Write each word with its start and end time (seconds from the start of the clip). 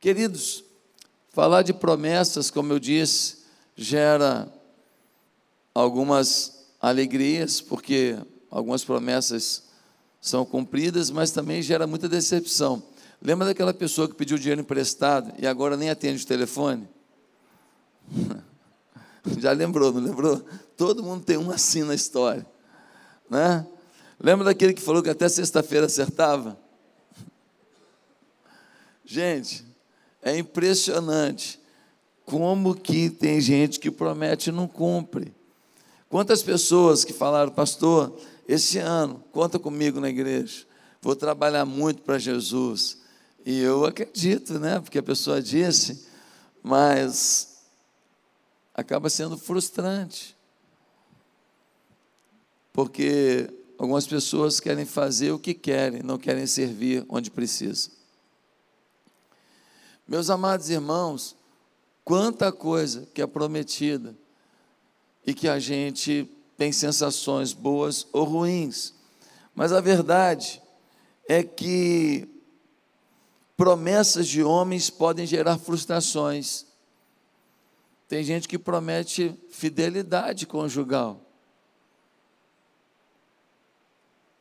Queridos, 0.00 0.64
falar 1.28 1.60
de 1.60 1.74
promessas, 1.74 2.50
como 2.50 2.72
eu 2.72 2.78
disse, 2.78 3.40
gera 3.76 4.50
algumas 5.74 6.70
alegrias, 6.80 7.60
porque 7.60 8.16
algumas 8.50 8.82
promessas 8.82 9.64
são 10.18 10.42
cumpridas, 10.42 11.10
mas 11.10 11.32
também 11.32 11.60
gera 11.60 11.86
muita 11.86 12.08
decepção. 12.08 12.82
Lembra 13.20 13.48
daquela 13.48 13.74
pessoa 13.74 14.08
que 14.08 14.14
pediu 14.14 14.38
dinheiro 14.38 14.62
emprestado 14.62 15.34
e 15.38 15.46
agora 15.46 15.76
nem 15.76 15.90
atende 15.90 16.24
o 16.24 16.26
telefone? 16.26 16.88
Já 19.38 19.52
lembrou, 19.52 19.92
não 19.92 20.00
lembrou? 20.00 20.42
Todo 20.78 21.02
mundo 21.02 21.26
tem 21.26 21.36
um 21.36 21.50
assim 21.50 21.82
na 21.82 21.94
história. 21.94 22.46
Né? 23.28 23.66
Lembra 24.18 24.46
daquele 24.46 24.72
que 24.72 24.80
falou 24.80 25.02
que 25.02 25.10
até 25.10 25.28
sexta-feira 25.28 25.84
acertava? 25.84 26.58
Gente, 29.04 29.69
é 30.22 30.36
impressionante 30.38 31.60
como 32.24 32.74
que 32.74 33.10
tem 33.10 33.40
gente 33.40 33.80
que 33.80 33.90
promete 33.90 34.50
e 34.50 34.52
não 34.52 34.68
cumpre. 34.68 35.34
Quantas 36.08 36.42
pessoas 36.42 37.04
que 37.04 37.12
falaram, 37.12 37.52
pastor, 37.52 38.16
esse 38.46 38.78
ano, 38.78 39.22
conta 39.32 39.58
comigo 39.58 40.00
na 40.00 40.08
igreja, 40.08 40.66
vou 41.00 41.16
trabalhar 41.16 41.64
muito 41.64 42.02
para 42.02 42.18
Jesus. 42.18 42.98
E 43.44 43.58
eu 43.60 43.84
acredito, 43.84 44.58
né? 44.58 44.80
Porque 44.80 44.98
a 44.98 45.02
pessoa 45.02 45.40
disse, 45.40 46.06
mas 46.62 47.62
acaba 48.74 49.08
sendo 49.08 49.38
frustrante. 49.38 50.36
Porque 52.72 53.50
algumas 53.78 54.06
pessoas 54.06 54.60
querem 54.60 54.84
fazer 54.84 55.32
o 55.32 55.38
que 55.38 55.54
querem, 55.54 56.02
não 56.02 56.18
querem 56.18 56.46
servir 56.46 57.04
onde 57.08 57.30
precisa. 57.30 57.90
Meus 60.10 60.28
amados 60.28 60.68
irmãos, 60.68 61.36
quanta 62.04 62.50
coisa 62.50 63.06
que 63.14 63.22
é 63.22 63.26
prometida 63.28 64.18
e 65.24 65.32
que 65.32 65.46
a 65.46 65.60
gente 65.60 66.28
tem 66.56 66.72
sensações 66.72 67.52
boas 67.52 68.08
ou 68.12 68.24
ruins, 68.24 68.92
mas 69.54 69.72
a 69.72 69.80
verdade 69.80 70.60
é 71.28 71.44
que 71.44 72.28
promessas 73.56 74.26
de 74.26 74.42
homens 74.42 74.90
podem 74.90 75.24
gerar 75.24 75.58
frustrações. 75.58 76.66
Tem 78.08 78.24
gente 78.24 78.48
que 78.48 78.58
promete 78.58 79.32
fidelidade 79.48 80.44
conjugal. 80.44 81.24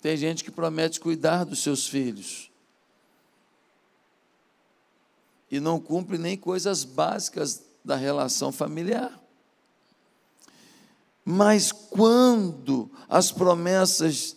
Tem 0.01 0.17
gente 0.17 0.43
que 0.43 0.49
promete 0.49 0.99
cuidar 0.99 1.43
dos 1.43 1.59
seus 1.61 1.85
filhos. 1.85 2.48
E 5.49 5.59
não 5.59 5.79
cumpre 5.79 6.17
nem 6.17 6.37
coisas 6.37 6.83
básicas 6.83 7.63
da 7.83 7.95
relação 7.95 8.51
familiar. 8.51 9.19
Mas 11.25 11.71
quando 11.71 12.89
as 13.07 13.31
promessas 13.31 14.35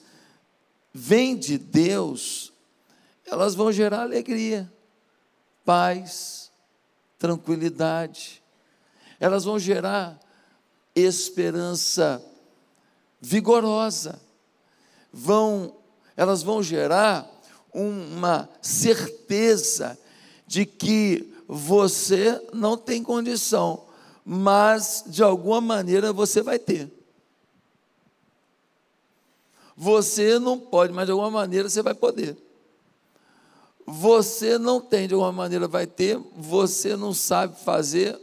vêm 0.93 1.37
de 1.37 1.59
Deus, 1.59 2.53
elas 3.25 3.55
vão 3.55 3.73
gerar 3.73 4.03
alegria, 4.03 4.71
paz, 5.65 6.51
tranquilidade. 7.19 8.43
Elas 9.19 9.45
vão 9.45 9.59
gerar 9.59 10.19
esperança 10.95 12.23
vigorosa. 13.21 14.21
Vão, 15.13 15.77
elas 16.17 16.43
vão 16.43 16.63
gerar 16.63 17.31
uma 17.73 18.49
certeza 18.61 19.99
de 20.53 20.67
que 20.67 21.33
você 21.48 22.39
não 22.53 22.77
tem 22.77 23.03
condição, 23.03 23.84
mas 24.22 25.03
de 25.06 25.22
alguma 25.22 25.62
maneira 25.62 26.12
você 26.12 26.42
vai 26.42 26.58
ter. 26.58 26.92
Você 29.74 30.39
não 30.39 30.58
pode, 30.58 30.92
mas 30.92 31.07
de 31.07 31.12
alguma 31.12 31.30
maneira 31.30 31.70
você 31.70 31.80
vai 31.80 31.95
poder. 31.95 32.36
Você 33.86 34.58
não 34.58 34.79
tem, 34.79 35.08
de 35.08 35.14
alguma 35.14 35.33
maneira 35.33 35.67
vai 35.67 35.86
ter, 35.86 36.20
você 36.36 36.96
não 36.96 37.14
sabe 37.14 37.58
fazer, 37.64 38.20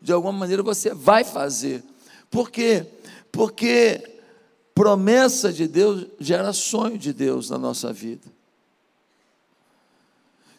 de 0.00 0.12
alguma 0.12 0.32
maneira 0.32 0.62
você 0.62 0.94
vai 0.94 1.24
fazer. 1.24 1.82
Por 2.30 2.48
quê? 2.48 2.86
Porque 3.32 4.20
promessa 4.72 5.52
de 5.52 5.66
Deus 5.66 6.06
gera 6.20 6.52
sonho 6.52 6.96
de 6.96 7.12
Deus 7.12 7.50
na 7.50 7.58
nossa 7.58 7.92
vida. 7.92 8.30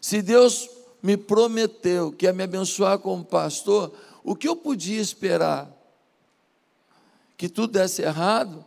Se 0.01 0.21
Deus 0.21 0.72
me 1.03 1.17
prometeu 1.17 2.13
que 2.13 2.25
ia 2.25 2.31
me 2.31 2.43
abençoar 2.43 2.97
como 2.97 3.25
pastor, 3.25 3.91
o 4.23 4.33
que 4.33 4.47
eu 4.47 4.55
podia 4.55 5.01
esperar? 5.01 5.69
Que 7.35 7.49
tudo 7.49 7.73
desse 7.73 8.01
errado? 8.01 8.63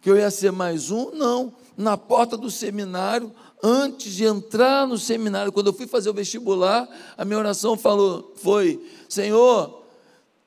Que 0.00 0.08
eu 0.08 0.16
ia 0.16 0.30
ser 0.30 0.52
mais 0.52 0.92
um? 0.92 1.10
Não. 1.10 1.52
Na 1.76 1.96
porta 1.96 2.36
do 2.36 2.50
seminário, 2.52 3.34
antes 3.60 4.14
de 4.14 4.24
entrar 4.24 4.86
no 4.86 4.96
seminário, 4.96 5.50
quando 5.50 5.68
eu 5.68 5.72
fui 5.72 5.88
fazer 5.88 6.10
o 6.10 6.14
vestibular, 6.14 6.88
a 7.16 7.24
minha 7.24 7.38
oração 7.38 7.76
falou, 7.76 8.32
foi: 8.36 8.80
Senhor, 9.08 9.82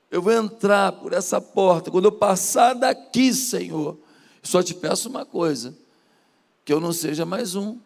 eu 0.09 0.21
vou 0.21 0.31
entrar 0.31 0.93
por 0.93 1.11
essa 1.11 1.41
porta. 1.41 1.91
Quando 1.91 2.05
eu 2.05 2.11
passar 2.11 2.75
daqui, 2.75 3.33
Senhor, 3.33 3.97
só 4.41 4.63
te 4.63 4.73
peço 4.73 5.09
uma 5.09 5.25
coisa: 5.25 5.75
que 6.63 6.71
eu 6.71 6.79
não 6.79 6.93
seja 6.93 7.25
mais 7.25 7.55
um. 7.55 7.77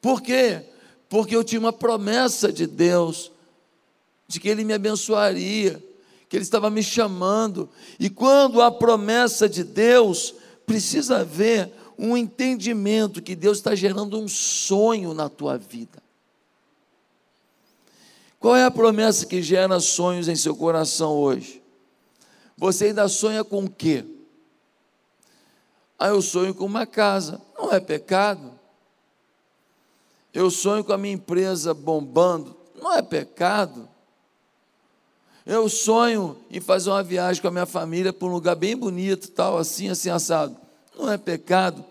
Por 0.00 0.20
quê? 0.20 0.62
Porque 1.08 1.34
eu 1.34 1.44
tinha 1.44 1.60
uma 1.60 1.72
promessa 1.72 2.52
de 2.52 2.66
Deus, 2.66 3.32
de 4.26 4.40
que 4.40 4.48
Ele 4.48 4.64
me 4.64 4.72
abençoaria, 4.72 5.82
que 6.28 6.36
Ele 6.36 6.44
estava 6.44 6.70
me 6.70 6.82
chamando. 6.82 7.68
E 7.98 8.10
quando 8.10 8.60
a 8.60 8.70
promessa 8.70 9.48
de 9.48 9.62
Deus, 9.62 10.34
precisa 10.66 11.18
haver 11.18 11.72
um 11.98 12.16
entendimento 12.16 13.22
que 13.22 13.34
Deus 13.34 13.58
está 13.58 13.74
gerando 13.74 14.20
um 14.20 14.28
sonho 14.28 15.14
na 15.14 15.28
tua 15.28 15.56
vida. 15.56 16.02
Qual 18.38 18.54
é 18.54 18.64
a 18.64 18.70
promessa 18.70 19.24
que 19.24 19.42
gera 19.42 19.80
sonhos 19.80 20.28
em 20.28 20.36
seu 20.36 20.54
coração 20.54 21.12
hoje? 21.12 21.62
Você 22.56 22.86
ainda 22.86 23.08
sonha 23.08 23.42
com 23.42 23.64
o 23.64 23.70
quê? 23.70 24.04
Ah, 25.98 26.08
eu 26.08 26.20
sonho 26.20 26.54
com 26.54 26.64
uma 26.64 26.86
casa. 26.86 27.40
Não 27.58 27.72
é 27.72 27.80
pecado. 27.80 28.55
Eu 30.36 30.50
sonho 30.50 30.84
com 30.84 30.92
a 30.92 30.98
minha 30.98 31.14
empresa 31.14 31.72
bombando. 31.72 32.54
Não 32.80 32.92
é 32.92 33.00
pecado. 33.00 33.88
Eu 35.46 35.68
sonho 35.68 36.36
em 36.50 36.60
fazer 36.60 36.90
uma 36.90 37.02
viagem 37.02 37.40
com 37.40 37.48
a 37.48 37.52
minha 37.52 37.66
família 37.66 38.12
para 38.12 38.28
um 38.28 38.32
lugar 38.32 38.54
bem 38.54 38.76
bonito, 38.76 39.30
tal, 39.30 39.56
assim, 39.56 39.88
assim, 39.88 40.10
assado 40.10 40.56
não 40.96 41.10
é 41.10 41.18
pecado, 41.18 41.84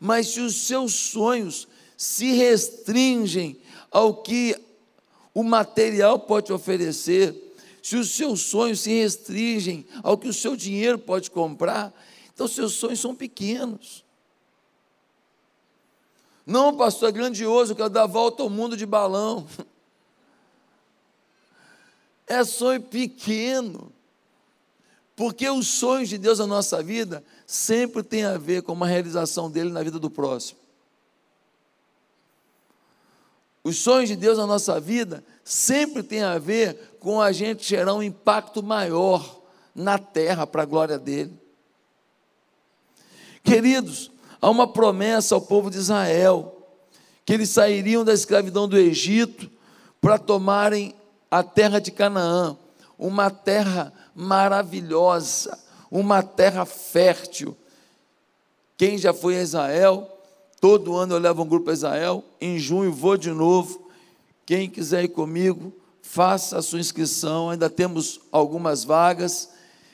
mas 0.00 0.28
se 0.28 0.40
os 0.40 0.66
seus 0.66 0.92
sonhos 0.92 1.68
se 1.96 2.32
restringem 2.32 3.56
ao 3.90 4.14
que 4.14 4.56
o 5.32 5.42
material 5.42 6.18
pode 6.18 6.52
oferecer, 6.52 7.34
se 7.82 7.96
os 7.96 8.10
seus 8.10 8.42
sonhos 8.42 8.80
se 8.80 8.90
restringem 8.90 9.86
ao 10.02 10.18
que 10.18 10.28
o 10.28 10.34
seu 10.34 10.56
dinheiro 10.56 10.98
pode 10.98 11.30
comprar, 11.30 11.94
então 12.34 12.46
seus 12.46 12.72
sonhos 12.74 13.00
são 13.00 13.14
pequenos. 13.14 14.04
Não, 16.48 16.74
pastor, 16.74 17.10
é 17.10 17.12
grandioso, 17.12 17.72
eu 17.72 17.76
quero 17.76 17.90
dar 17.90 18.04
a 18.04 18.06
volta 18.06 18.42
ao 18.42 18.48
mundo 18.48 18.74
de 18.74 18.86
balão. 18.86 19.46
É 22.30 22.44
sonho 22.44 22.82
pequeno. 22.82 23.90
Porque 25.16 25.48
os 25.48 25.66
sonhos 25.66 26.10
de 26.10 26.18
Deus 26.18 26.38
na 26.38 26.46
nossa 26.46 26.82
vida 26.82 27.24
sempre 27.46 28.02
tem 28.02 28.22
a 28.22 28.36
ver 28.36 28.62
com 28.62 28.74
uma 28.74 28.86
realização 28.86 29.50
dele 29.50 29.70
na 29.70 29.82
vida 29.82 29.98
do 29.98 30.10
próximo. 30.10 30.58
Os 33.64 33.78
sonhos 33.78 34.10
de 34.10 34.16
Deus 34.16 34.36
na 34.36 34.46
nossa 34.46 34.78
vida 34.78 35.24
sempre 35.42 36.02
tem 36.02 36.22
a 36.22 36.36
ver 36.36 36.98
com 37.00 37.18
a 37.18 37.32
gente 37.32 37.66
gerar 37.66 37.94
um 37.94 38.02
impacto 38.02 38.62
maior 38.62 39.40
na 39.74 39.98
terra 39.98 40.46
para 40.46 40.64
a 40.64 40.66
glória 40.66 40.98
dele. 40.98 41.32
Queridos, 43.42 44.10
há 44.40 44.50
uma 44.50 44.66
promessa 44.66 45.34
ao 45.34 45.40
povo 45.40 45.70
de 45.70 45.78
Israel 45.78 46.54
que 47.24 47.34
eles 47.34 47.50
sairiam 47.50 48.04
da 48.04 48.14
escravidão 48.14 48.66
do 48.66 48.78
Egito 48.78 49.50
para 50.00 50.18
tomarem 50.18 50.94
a 51.30 51.42
terra 51.42 51.78
de 51.78 51.90
Canaã, 51.90 52.56
uma 52.98 53.30
terra 53.30 53.92
maravilhosa, 54.14 55.58
uma 55.90 56.22
terra 56.22 56.64
fértil. 56.64 57.54
Quem 58.78 58.96
já 58.96 59.12
foi 59.12 59.36
a 59.36 59.42
Israel, 59.42 60.08
todo 60.58 60.96
ano 60.96 61.14
eu 61.14 61.18
levo 61.18 61.42
um 61.42 61.46
grupo 61.46 61.68
a 61.68 61.74
Israel, 61.74 62.24
em 62.40 62.58
junho 62.58 62.92
vou 62.92 63.16
de 63.16 63.30
novo. 63.30 63.90
Quem 64.46 64.70
quiser 64.70 65.04
ir 65.04 65.08
comigo, 65.08 65.72
faça 66.00 66.56
a 66.56 66.62
sua 66.62 66.80
inscrição, 66.80 67.50
ainda 67.50 67.68
temos 67.68 68.20
algumas 68.32 68.84
vagas. 68.84 69.50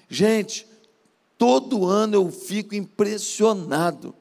Gente, 0.08 0.66
todo 1.36 1.84
ano 1.84 2.14
eu 2.14 2.30
fico 2.30 2.76
impressionado. 2.76 4.14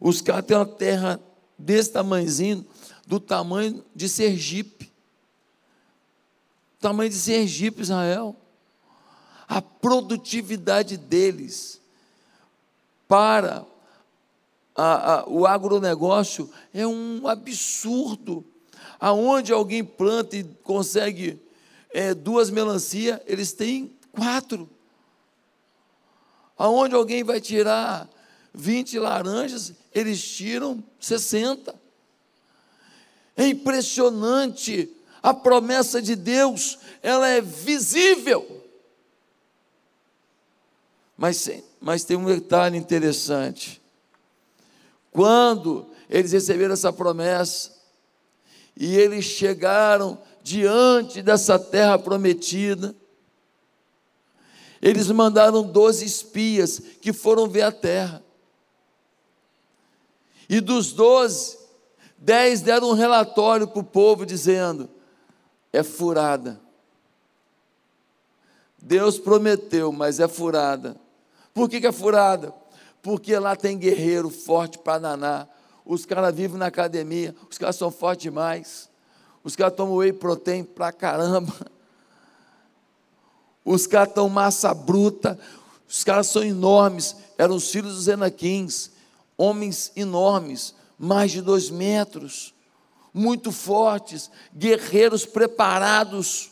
Os 0.00 0.20
caras 0.20 0.46
têm 0.46 0.56
uma 0.56 0.66
terra 0.66 1.20
desse 1.58 1.92
tamanhozinho, 1.92 2.64
do 3.06 3.18
tamanho 3.18 3.84
de 3.94 4.08
Sergipe. 4.08 4.92
Tamanho 6.80 7.10
de 7.10 7.16
Sergipe, 7.16 7.82
Israel. 7.82 8.36
A 9.48 9.60
produtividade 9.60 10.96
deles 10.96 11.80
para 13.08 13.64
a, 14.76 15.14
a, 15.14 15.28
o 15.28 15.46
agronegócio 15.46 16.48
é 16.72 16.86
um 16.86 17.26
absurdo. 17.26 18.44
Aonde 19.00 19.52
alguém 19.52 19.82
planta 19.82 20.36
e 20.36 20.44
consegue 20.62 21.40
é, 21.90 22.14
duas 22.14 22.50
melancia, 22.50 23.22
eles 23.26 23.52
têm 23.52 23.96
quatro. 24.12 24.68
Aonde 26.56 26.94
alguém 26.94 27.24
vai 27.24 27.40
tirar 27.40 28.08
20 28.58 28.98
laranjas, 28.98 29.72
eles 29.94 30.20
tiram 30.20 30.82
60. 30.98 31.74
É 33.36 33.46
impressionante. 33.46 34.90
A 35.22 35.32
promessa 35.32 36.02
de 36.02 36.16
Deus, 36.16 36.78
ela 37.00 37.28
é 37.28 37.40
visível. 37.40 38.64
Mas, 41.16 41.48
mas 41.80 42.04
tem 42.04 42.16
um 42.16 42.26
detalhe 42.26 42.76
interessante. 42.76 43.80
Quando 45.12 45.86
eles 46.10 46.32
receberam 46.32 46.74
essa 46.74 46.92
promessa, 46.92 47.78
e 48.76 48.96
eles 48.96 49.24
chegaram 49.24 50.20
diante 50.42 51.22
dessa 51.22 51.58
terra 51.58 51.98
prometida, 51.98 52.94
eles 54.80 55.08
mandaram 55.10 55.62
doze 55.62 56.04
espias 56.04 56.80
que 57.00 57.12
foram 57.12 57.48
ver 57.48 57.62
a 57.62 57.72
terra. 57.72 58.22
E 60.48 60.60
dos 60.60 60.92
doze, 60.92 61.58
dez 62.16 62.60
deram 62.60 62.90
um 62.90 62.94
relatório 62.94 63.68
para 63.68 63.80
o 63.80 63.84
povo 63.84 64.24
dizendo: 64.24 64.88
é 65.72 65.82
furada. 65.82 66.60
Deus 68.80 69.18
prometeu, 69.18 69.92
mas 69.92 70.20
é 70.20 70.28
furada. 70.28 70.96
Por 71.52 71.68
que, 71.68 71.80
que 71.80 71.86
é 71.86 71.92
furada? 71.92 72.54
Porque 73.02 73.36
lá 73.38 73.56
tem 73.56 73.76
guerreiro 73.76 74.30
forte 74.30 74.78
para 74.78 75.00
naná. 75.00 75.48
Os 75.84 76.06
caras 76.06 76.34
vivem 76.34 76.58
na 76.58 76.66
academia, 76.66 77.34
os 77.50 77.58
caras 77.58 77.76
são 77.76 77.90
fortes 77.90 78.22
demais. 78.22 78.88
Os 79.42 79.56
caras 79.56 79.74
tomam 79.74 79.96
whey 79.96 80.12
protein 80.12 80.62
pra 80.64 80.92
caramba. 80.92 81.52
Os 83.64 83.86
caras 83.86 84.08
estão 84.08 84.30
massa 84.30 84.72
bruta, 84.72 85.38
os 85.86 86.02
caras 86.02 86.28
são 86.28 86.42
enormes. 86.42 87.14
Eram 87.36 87.54
os 87.54 87.70
filhos 87.70 87.96
dos 87.96 88.08
Enaquins, 88.08 88.90
homens 89.38 89.92
enormes, 89.94 90.74
mais 90.98 91.30
de 91.30 91.40
dois 91.40 91.70
metros, 91.70 92.52
muito 93.14 93.52
fortes, 93.52 94.30
guerreiros 94.54 95.24
preparados. 95.24 96.50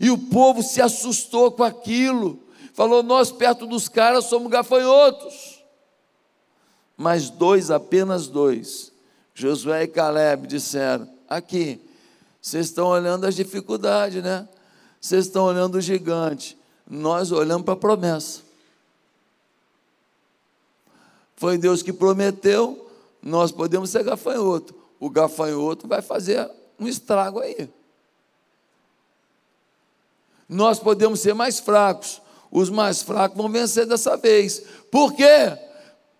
E 0.00 0.10
o 0.10 0.18
povo 0.18 0.62
se 0.62 0.80
assustou 0.80 1.52
com 1.52 1.62
aquilo, 1.62 2.42
falou: 2.72 3.02
Nós, 3.02 3.30
perto 3.30 3.66
dos 3.66 3.88
caras, 3.88 4.24
somos 4.24 4.50
gafanhotos. 4.50 5.62
Mas 6.96 7.30
dois, 7.30 7.70
apenas 7.70 8.26
dois, 8.26 8.90
Josué 9.34 9.84
e 9.84 9.88
Caleb 9.88 10.46
disseram: 10.46 11.08
Aqui, 11.28 11.80
vocês 12.40 12.66
estão 12.66 12.88
olhando 12.88 13.26
as 13.26 13.34
dificuldades, 13.34 14.22
né? 14.22 14.48
Vocês 15.00 15.26
estão 15.26 15.44
olhando 15.44 15.76
o 15.76 15.80
gigante, 15.80 16.56
nós 16.88 17.32
olhamos 17.32 17.64
para 17.64 17.74
a 17.74 17.76
promessa. 17.76 18.51
Foi 21.42 21.58
Deus 21.58 21.82
que 21.82 21.92
prometeu, 21.92 22.88
nós 23.20 23.50
podemos 23.50 23.90
ser 23.90 24.04
gafanhoto. 24.04 24.72
O 25.00 25.10
gafanhoto 25.10 25.88
vai 25.88 26.00
fazer 26.00 26.48
um 26.78 26.86
estrago 26.86 27.40
aí. 27.40 27.68
Nós 30.48 30.78
podemos 30.78 31.18
ser 31.18 31.34
mais 31.34 31.58
fracos, 31.58 32.22
os 32.48 32.70
mais 32.70 33.02
fracos 33.02 33.36
vão 33.36 33.48
vencer 33.48 33.86
dessa 33.86 34.16
vez. 34.16 34.62
Por 34.88 35.14
quê? 35.14 35.58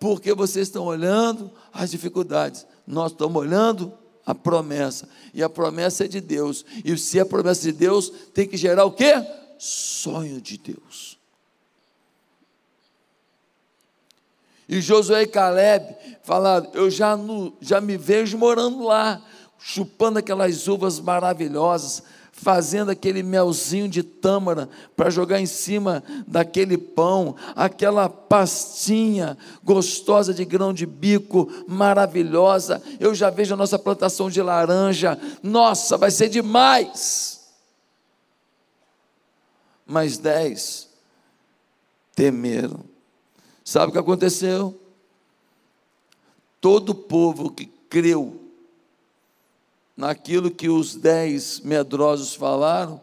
Porque 0.01 0.35
vocês 0.35 0.67
estão 0.67 0.87
olhando 0.87 1.53
as 1.73 1.93
dificuldades, 1.93 2.67
nós 2.85 3.13
estamos 3.13 3.41
olhando 3.41 3.97
a 4.27 4.35
promessa. 4.35 5.09
E 5.33 5.41
a 5.41 5.49
promessa 5.49 6.05
é 6.05 6.09
de 6.09 6.21
Deus. 6.21 6.65
E 6.85 6.99
se 6.99 7.21
é 7.21 7.25
promessa 7.25 7.63
de 7.63 7.71
Deus, 7.71 8.11
tem 8.35 8.49
que 8.49 8.57
gerar 8.57 8.87
o 8.87 8.91
quê? 8.91 9.25
Sonho 9.57 10.41
de 10.41 10.59
Deus. 10.59 11.22
E 14.69 14.81
Josué 14.81 15.23
e 15.23 15.27
Caleb 15.27 15.97
falaram: 16.23 16.71
Eu 16.75 16.91
já, 16.91 17.17
no, 17.17 17.53
já 17.61 17.81
me 17.81 17.97
vejo 17.97 18.39
morando 18.39 18.85
lá, 18.85 19.21
chupando 19.59 20.19
aquelas 20.19 20.69
uvas 20.69 21.01
maravilhosas, 21.01 22.03
fazendo 22.33 22.91
aquele 22.91 23.23
melzinho 23.23 23.89
de 23.89 24.03
tâmara 24.03 24.69
para 24.97 25.11
jogar 25.11 25.41
em 25.41 25.47
cima 25.47 26.03
daquele 26.27 26.79
pão, 26.79 27.37
aquela 27.55 28.09
pastinha 28.09 29.37
gostosa 29.63 30.33
de 30.33 30.45
grão 30.45 30.73
de 30.73 30.87
bico, 30.87 31.49
maravilhosa. 31.69 32.83
Eu 32.99 33.15
já 33.15 33.31
vejo 33.31 33.55
a 33.55 33.57
nossa 33.57 33.79
plantação 33.79 34.31
de 34.31 34.41
laranja. 34.41 35.19
Nossa, 35.43 35.97
vai 35.97 36.11
ser 36.11 36.29
demais. 36.29 37.41
Mas 39.87 40.19
dez 40.19 40.89
temeram. 42.15 42.92
Sabe 43.65 43.91
o 43.91 43.93
que 43.93 43.99
aconteceu? 43.99 44.79
Todo 46.61 46.95
povo 46.95 47.51
que 47.51 47.67
creu 47.67 48.41
naquilo 49.97 50.51
que 50.51 50.69
os 50.69 50.95
dez 50.95 51.61
medrosos 51.61 52.35
falaram, 52.35 53.01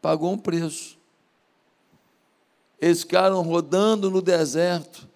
pagou 0.00 0.32
um 0.32 0.38
preço. 0.38 0.96
Eles 2.80 3.00
ficaram 3.00 3.42
rodando 3.42 4.10
no 4.10 4.22
deserto 4.22 5.06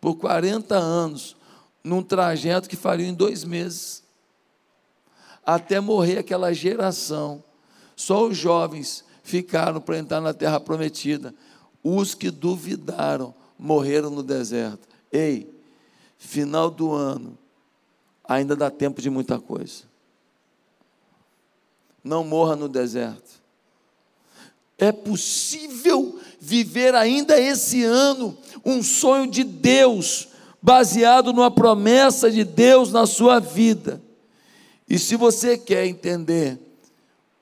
por 0.00 0.14
40 0.16 0.76
anos, 0.76 1.36
num 1.82 2.02
trajeto 2.02 2.68
que 2.68 2.76
faria 2.76 3.06
em 3.06 3.14
dois 3.14 3.44
meses, 3.44 4.02
até 5.44 5.80
morrer 5.80 6.18
aquela 6.18 6.52
geração. 6.52 7.42
Só 7.96 8.26
os 8.26 8.36
jovens 8.36 9.04
ficaram 9.22 9.80
para 9.80 9.98
entrar 9.98 10.20
na 10.20 10.32
terra 10.32 10.60
prometida. 10.60 11.34
Os 11.82 12.14
que 12.14 12.30
duvidaram 12.30 13.34
morreram 13.58 14.10
no 14.10 14.22
deserto. 14.22 14.88
Ei, 15.12 15.52
final 16.18 16.70
do 16.70 16.92
ano, 16.92 17.38
ainda 18.22 18.56
dá 18.56 18.70
tempo 18.70 19.00
de 19.00 19.10
muita 19.10 19.38
coisa 19.38 19.94
não 22.04 22.22
morra 22.22 22.54
no 22.54 22.68
deserto. 22.68 23.42
É 24.76 24.92
possível 24.92 26.20
viver 26.38 26.94
ainda 26.94 27.40
esse 27.40 27.82
ano 27.82 28.36
um 28.64 28.82
sonho 28.82 29.30
de 29.30 29.42
Deus, 29.42 30.28
baseado 30.60 31.32
numa 31.32 31.50
promessa 31.50 32.30
de 32.30 32.44
Deus 32.44 32.92
na 32.92 33.06
sua 33.06 33.40
vida. 33.40 34.02
E 34.86 34.98
se 34.98 35.16
você 35.16 35.56
quer 35.56 35.86
entender 35.86 36.58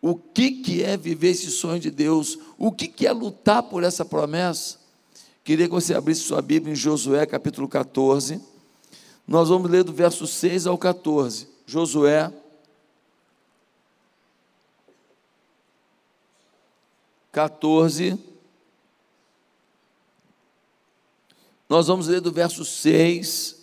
o 0.00 0.14
que, 0.14 0.52
que 0.52 0.82
é 0.82 0.96
viver 0.96 1.30
esse 1.30 1.50
sonho 1.50 1.80
de 1.80 1.90
Deus, 1.90 2.38
o 2.56 2.70
que, 2.70 2.86
que 2.86 3.06
é 3.06 3.12
lutar 3.12 3.64
por 3.64 3.82
essa 3.82 4.04
promessa, 4.04 4.78
queria 5.44 5.66
que 5.66 5.72
você 5.72 5.94
abrisse 5.94 6.22
sua 6.22 6.40
Bíblia 6.40 6.72
em 6.72 6.76
Josué 6.76 7.26
capítulo 7.26 7.68
14. 7.68 8.40
Nós 9.26 9.48
vamos 9.48 9.70
ler 9.70 9.84
do 9.84 9.92
verso 9.92 10.26
6 10.26 10.66
ao 10.66 10.78
14. 10.78 11.48
Josué 11.66 12.32
14. 17.32 18.18
Nós 21.68 21.86
vamos 21.86 22.06
ler 22.06 22.20
do 22.20 22.30
verso 22.30 22.66
6 22.66 23.56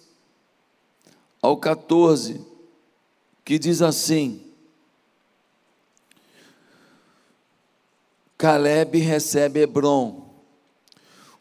ao 1.39 1.55
14, 1.55 2.43
que 3.45 3.59
diz 3.59 3.83
assim: 3.83 4.43
Caleb 8.35 8.97
recebe 8.97 9.59
Hebron. 9.61 10.28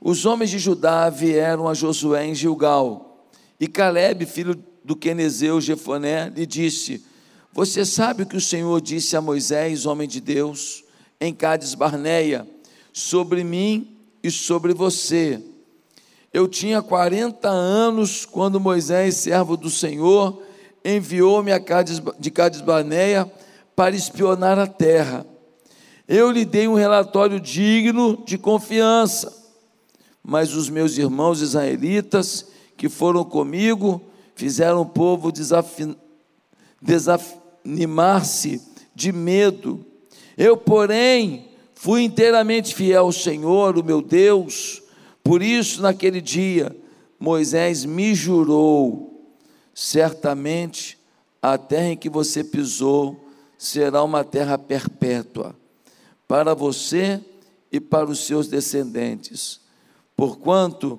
Os 0.01 0.27
homens 0.27 0.51
de 0.51 0.59
Judá 0.59 1.09
vieram 1.11 1.69
a 1.69 1.75
Josué 1.75 2.27
em 2.27 2.35
Gilgal, 2.35 3.27
e 3.59 3.67
Caleb, 3.67 4.25
filho 4.27 4.63
do 4.85 4.95
Quenezeu 4.95 5.61
Jefoné, 5.61 6.33
lhe 6.35 6.47
disse: 6.47 7.05
Você 7.53 7.85
sabe 7.85 8.23
o 8.23 8.27
que 8.27 8.37
o 8.37 8.41
Senhor 8.41 8.81
disse 8.81 9.17
a 9.17 9.21
Moisés, 9.21 9.87
homem 9.87 10.09
de 10.09 10.21
Deus? 10.21 10.85
em 11.21 11.35
Cádiz 11.35 11.75
Barneia, 11.75 12.47
sobre 12.93 13.43
mim 13.43 13.97
e 14.23 14.31
sobre 14.31 14.73
você. 14.73 15.43
Eu 16.33 16.47
tinha 16.47 16.83
40 16.83 17.49
anos 17.49 18.25
quando 18.25 18.61
Moisés, 18.61 19.17
servo 19.17 19.57
do 19.57 19.71
Senhor, 19.71 20.43
enviou-me 20.85 21.51
de 22.19 22.31
Cádiz 22.31 22.61
Barneia 22.61 23.31
para 23.75 23.97
espionar 23.97 24.59
a 24.59 24.67
terra. 24.67 25.27
Eu 26.07 26.31
lhe 26.31 26.45
dei 26.45 26.69
um 26.69 26.75
relatório 26.75 27.41
digno 27.41 28.23
de 28.25 28.39
confiança, 28.39 29.35
mas 30.29 30.55
os 30.55 30.69
meus 30.69 30.99
irmãos 30.99 31.41
israelitas 31.41 32.49
que 32.77 32.87
foram 32.87 33.25
comigo 33.25 34.03
fizeram 34.35 34.83
o 34.83 34.87
povo 34.87 35.33
desanimar-se 36.83 38.61
de 38.95 39.11
medo. 39.11 39.87
Eu, 40.37 40.55
porém, 40.55 41.49
fui 41.75 42.03
inteiramente 42.03 42.75
fiel 42.75 43.07
ao 43.07 43.13
Senhor, 43.13 43.79
o 43.79 43.83
meu 43.83 44.03
Deus. 44.03 44.83
Por 45.25 45.41
isso, 45.41 45.81
naquele 45.81 46.21
dia, 46.21 46.77
Moisés 47.19 47.87
me 47.87 48.15
jurou: 48.15 49.33
certamente 49.75 50.99
a 51.41 51.57
terra 51.57 51.93
em 51.93 51.97
que 51.97 52.11
você 52.11 52.45
pisou 52.45 53.31
será 53.57 54.03
uma 54.03 54.23
terra 54.25 54.59
perpétua 54.59 55.57
para 56.29 56.53
você 56.53 57.19
e 57.73 57.81
para 57.81 58.11
os 58.11 58.27
seus 58.27 58.47
descendentes, 58.47 59.67
porquanto 60.19 60.99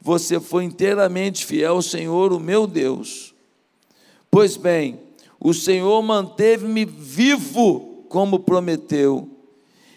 você 0.00 0.38
foi 0.38 0.62
inteiramente 0.62 1.44
fiel 1.44 1.74
ao 1.74 1.82
Senhor, 1.82 2.32
o 2.32 2.38
meu 2.38 2.68
Deus. 2.68 3.34
Pois 4.30 4.56
bem, 4.56 5.00
o 5.40 5.52
Senhor 5.52 6.00
manteve-me 6.02 6.84
vivo 6.84 8.04
como 8.08 8.38
prometeu, 8.38 9.28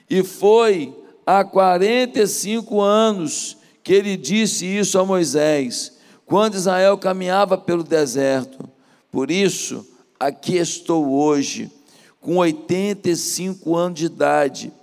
e 0.10 0.24
foi 0.24 0.92
há 1.24 1.44
45 1.44 2.82
anos 2.82 3.58
que 3.84 3.94
ele 3.94 4.18
disse 4.18 4.66
isso 4.66 4.98
a 4.98 5.06
Moisés, 5.06 5.94
quando 6.26 6.56
Israel 6.56 6.98
caminhava 6.98 7.60
pelo 7.60 7.84
deserto. 7.84 8.68
Por 9.12 9.30
isso, 9.30 9.86
aqui 10.20 10.58
estou 10.58 11.12
hoje 11.12 11.72
com 12.20 12.38
85 12.38 13.76
anos 13.76 14.00
de 14.00 14.06
idade, 14.08 14.74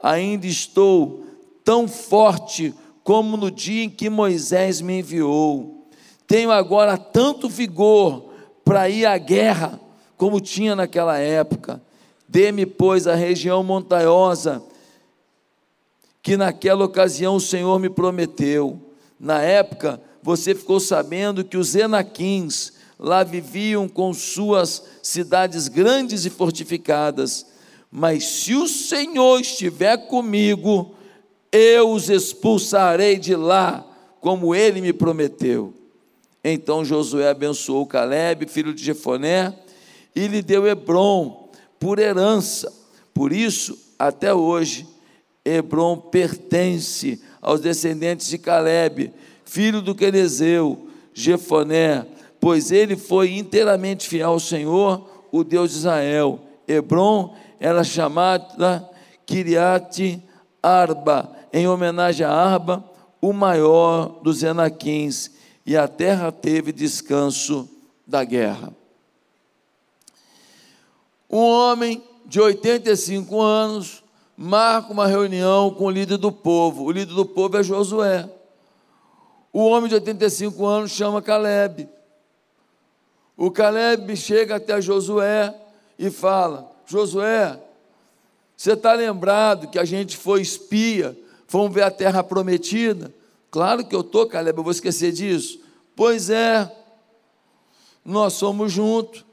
ainda 0.00 0.46
estou 0.46 1.24
tão 1.64 1.88
forte 1.88 2.72
como 3.02 3.36
no 3.36 3.50
dia 3.50 3.84
em 3.84 3.90
que 3.90 4.10
Moisés 4.10 4.80
me 4.80 5.00
enviou. 5.00 5.86
Tenho 6.26 6.50
agora 6.50 6.96
tanto 6.96 7.48
vigor 7.48 8.32
para 8.64 8.88
ir 8.88 9.06
à 9.06 9.18
guerra 9.18 9.80
como 10.16 10.40
tinha 10.40 10.76
naquela 10.76 11.18
época. 11.18 11.82
Dê-me, 12.28 12.66
pois, 12.66 13.06
a 13.06 13.14
região 13.14 13.62
montanhosa 13.64 14.62
que 16.22 16.36
naquela 16.36 16.84
ocasião 16.84 17.36
o 17.36 17.40
Senhor 17.40 17.78
me 17.78 17.88
prometeu. 17.88 18.78
Na 19.18 19.42
época, 19.42 20.00
você 20.22 20.54
ficou 20.54 20.78
sabendo 20.78 21.44
que 21.44 21.56
os 21.56 21.74
Enaquins, 21.74 22.74
lá 22.98 23.24
viviam 23.24 23.88
com 23.88 24.12
suas 24.12 24.84
cidades 25.02 25.66
grandes 25.66 26.24
e 26.24 26.30
fortificadas. 26.30 27.46
Mas 27.90 28.24
se 28.24 28.54
o 28.54 28.68
Senhor 28.68 29.40
estiver 29.40 29.96
comigo, 30.06 30.94
eu 31.52 31.90
os 31.90 32.08
expulsarei 32.08 33.16
de 33.16 33.34
lá, 33.34 33.86
como 34.20 34.54
ele 34.54 34.80
me 34.80 34.92
prometeu. 34.92 35.74
Então 36.42 36.84
Josué 36.84 37.28
abençoou 37.28 37.86
Caleb, 37.86 38.46
filho 38.46 38.72
de 38.72 38.82
Jefoné, 38.82 39.54
e 40.14 40.26
lhe 40.26 40.42
deu 40.42 40.66
Hebron 40.66 41.50
por 41.78 41.98
herança. 41.98 42.72
Por 43.12 43.32
isso, 43.32 43.78
até 43.98 44.32
hoje, 44.32 44.86
Hebron 45.44 45.96
pertence 45.96 47.20
aos 47.40 47.60
descendentes 47.60 48.28
de 48.28 48.38
Caleb, 48.38 49.12
filho 49.44 49.82
do 49.82 49.94
Quenezeu, 49.94 50.88
Jefoné, 51.12 52.06
pois 52.38 52.70
ele 52.70 52.96
foi 52.96 53.36
inteiramente 53.36 54.08
fiel 54.08 54.30
ao 54.30 54.40
Senhor, 54.40 55.08
o 55.32 55.44
Deus 55.44 55.72
de 55.72 55.78
Israel. 55.78 56.40
Hebron 56.66 57.34
era 57.58 57.84
chamada 57.84 58.88
Kiriat 59.26 60.22
Arba, 60.62 61.39
em 61.52 61.66
homenagem 61.66 62.26
a 62.26 62.32
Arba, 62.32 62.84
o 63.20 63.32
maior 63.32 64.20
dos 64.22 64.42
Enaquins, 64.42 65.30
e 65.64 65.76
a 65.76 65.86
terra 65.86 66.32
teve 66.32 66.72
descanso 66.72 67.68
da 68.06 68.24
guerra. 68.24 68.74
Um 71.28 71.38
homem 71.38 72.02
de 72.26 72.40
85 72.40 73.40
anos 73.40 74.02
marca 74.36 74.92
uma 74.92 75.06
reunião 75.06 75.70
com 75.70 75.84
o 75.84 75.90
líder 75.90 76.16
do 76.16 76.32
povo. 76.32 76.84
O 76.84 76.90
líder 76.90 77.14
do 77.14 77.26
povo 77.26 77.58
é 77.58 77.62
Josué. 77.62 78.28
O 79.52 79.64
homem 79.66 79.88
de 79.88 79.94
85 79.94 80.66
anos 80.66 80.90
chama 80.92 81.20
Caleb. 81.20 81.88
O 83.36 83.50
Caleb 83.50 84.16
chega 84.16 84.56
até 84.56 84.80
Josué 84.80 85.54
e 85.98 86.10
fala: 86.10 86.70
Josué, 86.86 87.60
você 88.56 88.72
está 88.72 88.92
lembrado 88.92 89.68
que 89.68 89.78
a 89.78 89.84
gente 89.84 90.16
foi 90.16 90.40
espia, 90.40 91.16
fomos 91.50 91.74
ver 91.74 91.82
a 91.82 91.90
terra 91.90 92.22
prometida? 92.22 93.12
Claro 93.50 93.84
que 93.84 93.92
eu 93.92 94.02
estou, 94.02 94.24
Caleb, 94.28 94.56
eu 94.56 94.62
vou 94.62 94.70
esquecer 94.70 95.10
disso. 95.10 95.60
Pois 95.96 96.30
é, 96.30 96.70
nós 98.04 98.34
somos 98.34 98.70
juntos 98.70 99.24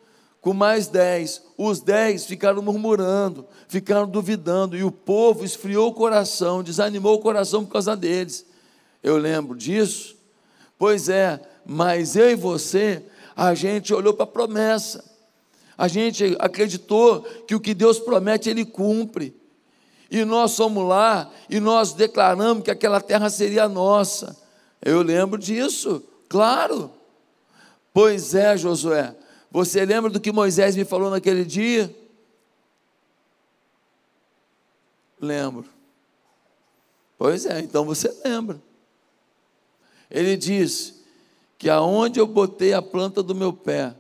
com 0.42 0.52
mais 0.52 0.88
dez. 0.88 1.44
Os 1.56 1.80
dez 1.80 2.26
ficaram 2.26 2.60
murmurando, 2.64 3.46
ficaram 3.68 4.08
duvidando, 4.08 4.76
e 4.76 4.84
o 4.84 4.92
povo 4.92 5.46
esfriou 5.46 5.90
o 5.90 5.94
coração, 5.94 6.64
desanimou 6.64 7.14
o 7.14 7.20
coração 7.20 7.64
por 7.64 7.74
causa 7.74 7.96
deles. 7.96 8.48
Eu 9.04 9.18
lembro 9.18 9.56
disso. 9.56 10.18
Pois 10.76 11.10
é, 11.10 11.40
mas 11.64 12.16
eu 12.16 12.32
e 12.32 12.36
você 12.36 13.04
a 13.36 13.54
gente 13.54 13.94
olhou 13.94 14.16
para 14.16 14.24
a 14.24 14.28
promessa, 14.28 15.06
a 15.78 15.88
gente 15.88 16.36
acreditou 16.40 17.22
que 17.48 17.54
o 17.54 17.60
que 17.60 17.76
Deus 17.76 18.00
promete, 18.00 18.50
Ele 18.50 18.66
cumpre. 18.66 19.36
E 20.10 20.24
nós 20.24 20.56
fomos 20.56 20.88
lá 20.88 21.32
e 21.50 21.60
nós 21.60 21.94
declaramos 21.94 22.64
que 22.64 22.72
aquela 22.72 23.02
terra 23.02 23.30
seria 23.30 23.68
nossa. 23.68 24.38
Eu 24.82 25.02
lembro 25.02 25.38
disso, 25.38 26.04
claro. 26.30 26.92
Pois 27.94 28.34
é, 28.34 28.56
Josué. 28.56 29.16
Você 29.52 29.86
lembra 29.86 30.10
do 30.10 30.20
que 30.20 30.32
Moisés 30.32 30.76
me 30.76 30.86
falou 30.86 31.10
naquele 31.10 31.44
dia? 31.44 31.94
Lembro. 35.20 35.66
Pois 37.18 37.46
é, 37.46 37.60
então 37.60 37.84
você 37.84 38.14
lembra. 38.24 38.62
Ele 40.10 40.38
disse: 40.38 40.98
que 41.58 41.70
aonde 41.70 42.20
eu 42.20 42.28
botei 42.28 42.74
a 42.74 42.82
planta 42.82 43.24
do 43.24 43.34
meu 43.34 43.52
pé, 43.52 43.96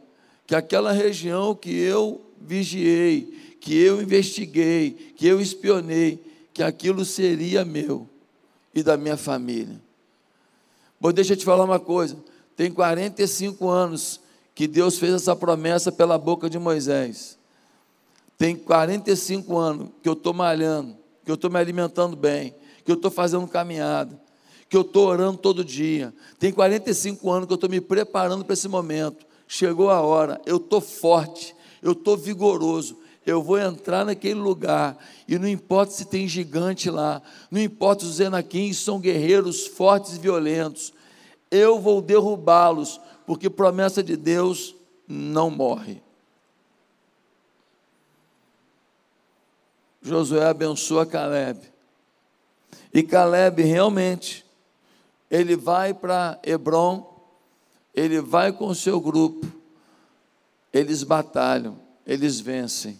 que 0.45 0.55
aquela 0.55 0.91
região 0.91 1.55
que 1.55 1.71
eu 1.71 2.21
vigiei, 2.41 3.55
que 3.59 3.75
eu 3.75 4.01
investiguei, 4.01 5.13
que 5.15 5.27
eu 5.27 5.41
espionei, 5.41 6.23
que 6.53 6.63
aquilo 6.63 7.05
seria 7.05 7.65
meu 7.65 8.07
e 8.73 8.81
da 8.83 8.97
minha 8.97 9.17
família. 9.17 9.81
Bom, 10.99 11.11
deixa 11.11 11.33
eu 11.33 11.37
te 11.37 11.45
falar 11.45 11.63
uma 11.63 11.79
coisa. 11.79 12.17
Tem 12.55 12.71
45 12.71 13.67
anos 13.67 14.19
que 14.55 14.67
Deus 14.67 14.97
fez 14.97 15.13
essa 15.13 15.35
promessa 15.35 15.91
pela 15.91 16.17
boca 16.17 16.49
de 16.49 16.57
Moisés. 16.57 17.37
Tem 18.37 18.55
45 18.55 19.57
anos 19.57 19.89
que 20.01 20.09
eu 20.09 20.13
estou 20.13 20.33
malhando, 20.33 20.97
que 21.23 21.31
eu 21.31 21.35
estou 21.35 21.49
me 21.49 21.59
alimentando 21.59 22.15
bem, 22.15 22.55
que 22.83 22.91
eu 22.91 22.95
estou 22.95 23.11
fazendo 23.11 23.47
caminhada 23.47 24.19
que 24.69 24.75
eu 24.75 24.81
estou 24.81 25.07
orando 25.07 25.37
todo 25.37 25.63
dia. 25.63 26.13
Tem 26.39 26.51
45 26.51 27.29
anos 27.31 27.47
que 27.47 27.53
eu 27.53 27.55
estou 27.55 27.69
me 27.69 27.79
preparando 27.79 28.43
para 28.43 28.53
esse 28.53 28.67
momento. 28.67 29.25
Chegou 29.47 29.89
a 29.89 30.01
hora, 30.01 30.41
eu 30.45 30.57
estou 30.57 30.81
forte, 30.81 31.55
eu 31.81 31.91
estou 31.91 32.17
vigoroso. 32.17 32.97
Eu 33.25 33.43
vou 33.43 33.59
entrar 33.59 34.05
naquele 34.05 34.39
lugar, 34.39 34.97
e 35.27 35.37
não 35.37 35.49
importa 35.49 35.91
se 35.91 36.05
tem 36.05 36.27
gigante 36.29 36.89
lá, 36.89 37.21
não 37.51 37.59
importa 37.59 38.05
os 38.05 38.21
enaquins 38.21 38.77
são 38.77 39.01
guerreiros 39.01 39.67
fortes 39.67 40.15
e 40.15 40.19
violentos, 40.19 40.93
eu 41.51 41.77
vou 41.77 42.01
derrubá-los, 42.01 43.01
porque 43.25 43.49
promessa 43.49 44.01
de 44.01 44.15
Deus 44.15 44.73
não 45.05 45.49
morre. 45.49 46.01
Josué 50.01 50.45
abençoa 50.45 51.05
Caleb. 51.05 51.59
E 52.93 53.03
Caleb 53.03 53.61
realmente 53.61 54.45
ele 55.29 55.57
vai 55.57 55.93
para 55.93 56.39
Hebron, 56.43 57.13
ele 57.93 58.21
vai 58.21 58.53
com 58.53 58.67
o 58.67 58.75
seu 58.75 59.01
grupo, 59.01 59.45
eles 60.73 61.03
batalham, 61.03 61.79
eles 62.05 62.39
vencem. 62.39 62.97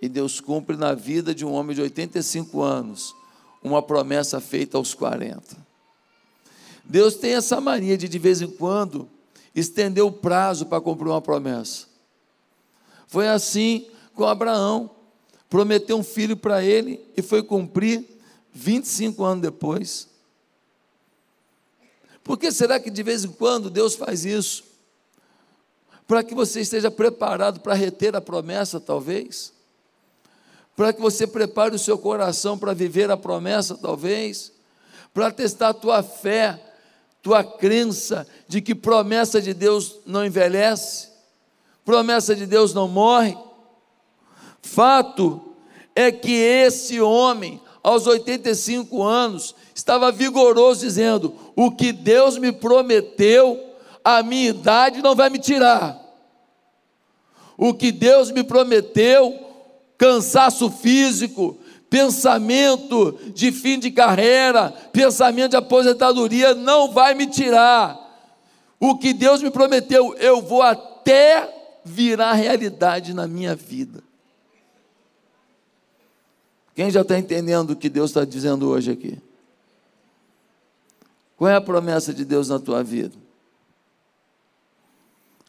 E 0.00 0.08
Deus 0.08 0.40
cumpre 0.40 0.76
na 0.76 0.94
vida 0.94 1.34
de 1.34 1.44
um 1.44 1.52
homem 1.52 1.74
de 1.74 1.82
85 1.82 2.62
anos 2.62 3.14
uma 3.62 3.82
promessa 3.82 4.40
feita 4.40 4.76
aos 4.76 4.94
40. 4.94 5.56
Deus 6.84 7.16
tem 7.16 7.34
essa 7.34 7.60
mania 7.60 7.96
de, 7.96 8.08
de 8.08 8.18
vez 8.18 8.40
em 8.40 8.50
quando, 8.50 9.08
estender 9.54 10.04
o 10.04 10.12
prazo 10.12 10.66
para 10.66 10.80
cumprir 10.80 11.08
uma 11.08 11.20
promessa. 11.20 11.86
Foi 13.06 13.26
assim 13.26 13.86
com 14.14 14.24
Abraão. 14.24 14.90
Prometeu 15.48 15.96
um 15.96 16.04
filho 16.04 16.36
para 16.36 16.62
ele 16.62 17.00
e 17.16 17.22
foi 17.22 17.42
cumprir 17.42 18.04
25 18.52 19.24
anos 19.24 19.42
depois. 19.42 20.08
Por 22.22 22.36
que 22.36 22.50
será 22.50 22.80
que 22.80 22.90
de 22.90 23.02
vez 23.02 23.24
em 23.24 23.30
quando 23.30 23.70
Deus 23.70 23.94
faz 23.94 24.24
isso? 24.24 24.64
Para 26.06 26.22
que 26.22 26.34
você 26.34 26.60
esteja 26.60 26.90
preparado 26.90 27.60
para 27.60 27.74
reter 27.74 28.14
a 28.14 28.20
promessa, 28.20 28.78
talvez? 28.78 29.52
Para 30.76 30.92
que 30.92 31.00
você 31.00 31.26
prepare 31.26 31.74
o 31.74 31.78
seu 31.78 31.98
coração 31.98 32.58
para 32.58 32.74
viver 32.74 33.10
a 33.10 33.16
promessa, 33.16 33.76
talvez? 33.76 34.52
Para 35.12 35.30
testar 35.30 35.70
a 35.70 35.74
tua 35.74 36.02
fé, 36.02 36.62
tua 37.22 37.42
crença 37.42 38.26
de 38.46 38.60
que 38.60 38.74
promessa 38.74 39.40
de 39.40 39.52
Deus 39.52 39.96
não 40.06 40.24
envelhece, 40.24 41.08
promessa 41.84 42.36
de 42.36 42.46
Deus 42.46 42.72
não 42.72 42.86
morre. 42.86 43.36
Fato 44.62 45.54
é 45.94 46.12
que 46.12 46.34
esse 46.34 47.00
homem, 47.00 47.60
aos 47.82 48.06
85 48.06 49.02
anos, 49.02 49.54
estava 49.74 50.12
vigoroso, 50.12 50.82
dizendo: 50.82 51.34
O 51.56 51.70
que 51.70 51.90
Deus 51.90 52.36
me 52.36 52.52
prometeu, 52.52 53.58
a 54.08 54.22
minha 54.22 54.50
idade 54.50 55.02
não 55.02 55.16
vai 55.16 55.28
me 55.28 55.36
tirar. 55.36 56.00
O 57.58 57.74
que 57.74 57.90
Deus 57.90 58.30
me 58.30 58.44
prometeu, 58.44 59.36
cansaço 59.98 60.70
físico, 60.70 61.58
pensamento 61.90 63.18
de 63.34 63.50
fim 63.50 63.80
de 63.80 63.90
carreira, 63.90 64.70
pensamento 64.92 65.50
de 65.50 65.56
aposentadoria, 65.56 66.54
não 66.54 66.92
vai 66.92 67.14
me 67.14 67.26
tirar. 67.26 67.98
O 68.78 68.96
que 68.96 69.12
Deus 69.12 69.42
me 69.42 69.50
prometeu, 69.50 70.14
eu 70.18 70.40
vou 70.40 70.62
até 70.62 71.52
virar 71.84 72.34
realidade 72.34 73.12
na 73.12 73.26
minha 73.26 73.56
vida. 73.56 74.04
Quem 76.76 76.92
já 76.92 77.00
está 77.00 77.18
entendendo 77.18 77.70
o 77.70 77.76
que 77.76 77.88
Deus 77.88 78.10
está 78.10 78.24
dizendo 78.24 78.68
hoje 78.68 78.92
aqui? 78.92 79.18
Qual 81.36 81.50
é 81.50 81.56
a 81.56 81.60
promessa 81.60 82.14
de 82.14 82.24
Deus 82.24 82.48
na 82.48 82.60
tua 82.60 82.84
vida? 82.84 83.25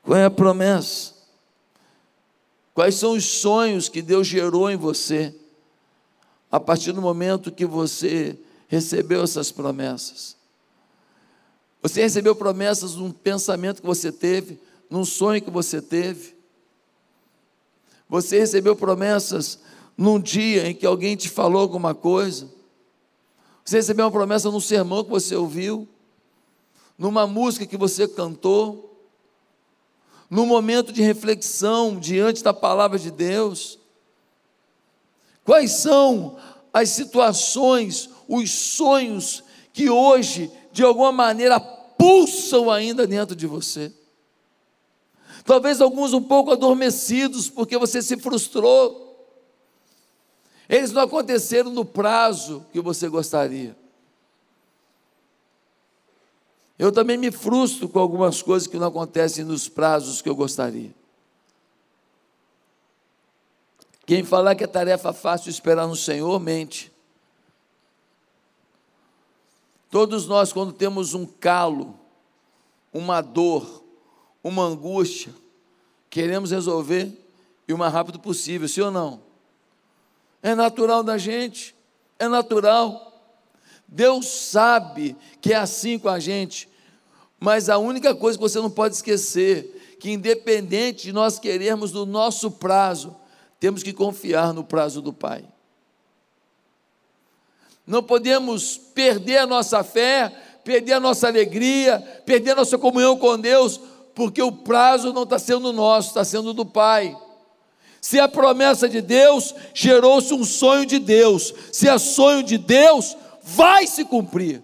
Qual 0.08 0.18
é 0.18 0.24
a 0.24 0.32
promessa? 0.32 1.12
Quais 2.74 2.96
são 2.96 3.12
os 3.12 3.26
sonhos 3.26 3.90
que 3.90 4.02
Deus 4.02 4.26
gerou 4.26 4.72
em 4.72 4.78
você 4.78 5.36
a 6.50 6.62
partir 6.62 6.94
do 6.94 7.02
momento 7.02 7.52
que 7.52 7.66
você 7.66 8.40
recebeu 8.70 9.22
essas 9.22 9.52
promessas? 9.52 10.38
Você 11.82 12.04
recebeu 12.04 12.34
promessas 12.34 12.96
num 12.96 13.12
pensamento 13.12 13.82
que 13.82 13.86
você 13.86 14.10
teve, 14.10 14.58
num 14.90 15.04
sonho 15.04 15.42
que 15.42 15.52
você 15.52 15.82
teve. 15.82 16.38
Você 18.08 18.40
recebeu 18.40 18.78
promessas 18.78 19.60
num 19.98 20.22
dia 20.22 20.70
em 20.70 20.74
que 20.74 20.86
alguém 20.86 21.18
te 21.18 21.28
falou 21.28 21.62
alguma 21.62 21.94
coisa. 21.94 22.50
Você 23.66 23.76
recebeu 23.76 24.06
uma 24.06 24.12
promessa 24.12 24.50
num 24.50 24.62
sermão 24.62 25.04
que 25.04 25.10
você 25.10 25.36
ouviu, 25.36 25.86
numa 26.98 27.28
música 27.28 27.66
que 27.66 27.76
você 27.76 28.08
cantou, 28.08 28.87
num 30.30 30.46
momento 30.46 30.92
de 30.92 31.02
reflexão 31.02 32.00
diante 32.00 32.44
da 32.44 32.54
palavra 32.54 33.00
de 33.00 33.12
Deus. 33.12 33.80
Quais 35.44 35.72
são 35.72 36.38
as 36.74 36.90
situações, 36.90 38.10
os 38.28 38.52
sonhos 38.52 39.44
que 39.72 39.90
hoje, 39.90 40.52
de 40.72 40.84
alguma 40.84 41.12
maneira, 41.12 41.60
pulsam 41.60 42.70
ainda 42.70 43.08
dentro 43.08 43.36
de 43.36 43.48
você? 43.48 43.92
Talvez 45.46 45.80
alguns 45.80 46.12
um 46.12 46.22
pouco 46.22 46.52
adormecidos, 46.52 47.50
porque 47.50 47.78
você 47.78 48.02
se 48.02 48.18
frustrou. 48.18 49.08
Eles 50.68 50.92
não 50.92 51.04
aconteceram 51.04 51.72
no 51.72 51.86
prazo 51.86 52.66
que 52.74 52.82
você 52.82 53.08
gostaria. 53.08 53.74
Eu 56.78 56.92
também 56.92 57.18
me 57.18 57.32
frustro 57.32 57.90
com 57.90 58.00
algumas 58.00 58.42
coisas 58.42 58.68
que 58.68 58.78
não 58.78 58.88
acontecem 58.88 59.44
nos 59.44 59.68
prazos 59.68 60.22
que 60.22 60.30
eu 60.30 60.36
gostaria. 60.36 60.94
Quem 64.06 64.24
falar 64.24 64.56
que 64.56 64.64
é 64.64 64.68
tarefa 64.68 65.12
fácil 65.12 65.50
esperar 65.50 65.88
no 65.88 65.96
Senhor, 65.96 66.40
mente. 66.40 66.92
Todos 69.90 70.28
nós, 70.28 70.54
quando 70.54 70.72
temos 70.72 71.14
um 71.14 71.26
calo, 71.26 72.00
uma 72.94 73.22
dor, 73.22 73.84
uma 74.44 74.64
angústia, 74.64 75.34
queremos 76.10 76.52
resolver 76.52 77.12
e 77.68 77.74
o 77.74 77.78
mais 77.78 77.92
rápido 77.92 78.20
possível, 78.20 78.68
sim 78.68 78.82
ou 78.82 78.92
não? 78.92 79.22
É 80.42 80.56
natural 80.56 81.04
da 81.04 81.18
gente, 81.18 81.76
é 82.18 82.28
natural. 82.28 83.08
Deus 83.88 84.28
sabe 84.28 85.16
que 85.42 85.54
é 85.54 85.58
assim 85.58 86.00
com 86.00 86.10
a 86.10 86.20
gente, 86.20 86.70
mas 87.40 87.70
a 87.70 87.78
única 87.78 88.16
coisa 88.16 88.38
que 88.38 88.42
você 88.42 88.60
não 88.60 88.70
pode 88.70 88.96
esquecer, 88.96 89.98
que 90.00 90.12
independente 90.12 91.04
de 91.04 91.14
nós 91.14 91.40
querermos 91.40 91.92
no 91.92 92.06
nosso 92.06 92.52
prazo, 92.52 93.16
temos 93.60 93.84
que 93.84 93.94
confiar 93.94 94.54
no 94.54 94.64
prazo 94.64 95.02
do 95.02 95.14
Pai. 95.14 95.44
Não 97.86 98.04
podemos 98.04 98.78
perder 98.78 99.38
a 99.38 99.48
nossa 99.48 99.84
fé, 99.84 100.30
perder 100.64 100.94
a 100.94 101.00
nossa 101.00 101.28
alegria, 101.28 102.00
perder 102.26 102.52
a 102.52 102.56
nossa 102.56 102.78
comunhão 102.78 103.18
com 103.18 103.40
Deus, 103.40 103.80
porque 104.14 104.42
o 104.42 104.52
prazo 104.52 105.14
não 105.14 105.24
está 105.24 105.40
sendo 105.40 105.72
nosso, 105.72 106.10
está 106.10 106.26
sendo 106.26 106.54
do 106.54 106.66
Pai. 106.66 107.16
Se 108.02 108.20
a 108.20 108.28
promessa 108.28 108.90
de 108.90 109.02
Deus, 109.02 109.54
gerou-se 109.74 110.34
um 110.34 110.44
sonho 110.44 110.86
de 110.86 111.00
Deus. 111.00 111.54
Se 111.72 111.88
é 111.88 111.98
sonho 111.98 112.44
de 112.44 112.58
Deus, 112.58 113.16
vai 113.42 113.88
se 113.88 114.04
cumprir. 114.04 114.62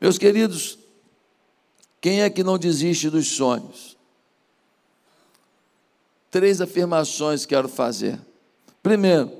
Meus 0.00 0.16
queridos, 0.16 0.78
quem 2.00 2.22
é 2.22 2.30
que 2.30 2.42
não 2.42 2.56
desiste 2.56 3.10
dos 3.10 3.28
sonhos? 3.28 3.98
Três 6.30 6.60
afirmações 6.60 7.44
quero 7.44 7.68
fazer. 7.68 8.18
Primeiro, 8.82 9.30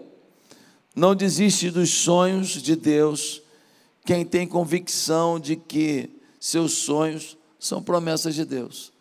não 0.95 1.15
desiste 1.15 1.71
dos 1.71 1.89
sonhos 1.91 2.49
de 2.49 2.77
Deus 2.77 3.41
quem 4.05 4.25
tem 4.25 4.47
convicção 4.47 5.41
de 5.41 5.57
que 5.57 6.11
seus 6.39 6.73
sonhos 6.73 7.39
são 7.59 7.83
promessas 7.83 8.35
de 8.35 8.45
Deus. 8.45 8.93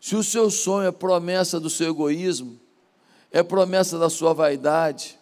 Se 0.00 0.16
o 0.16 0.24
seu 0.24 0.50
sonho 0.50 0.88
é 0.88 0.92
promessa 0.92 1.60
do 1.60 1.68
seu 1.70 1.90
egoísmo, 1.90 2.58
é 3.30 3.42
promessa 3.42 3.98
da 3.98 4.08
sua 4.08 4.32
vaidade, 4.32 5.18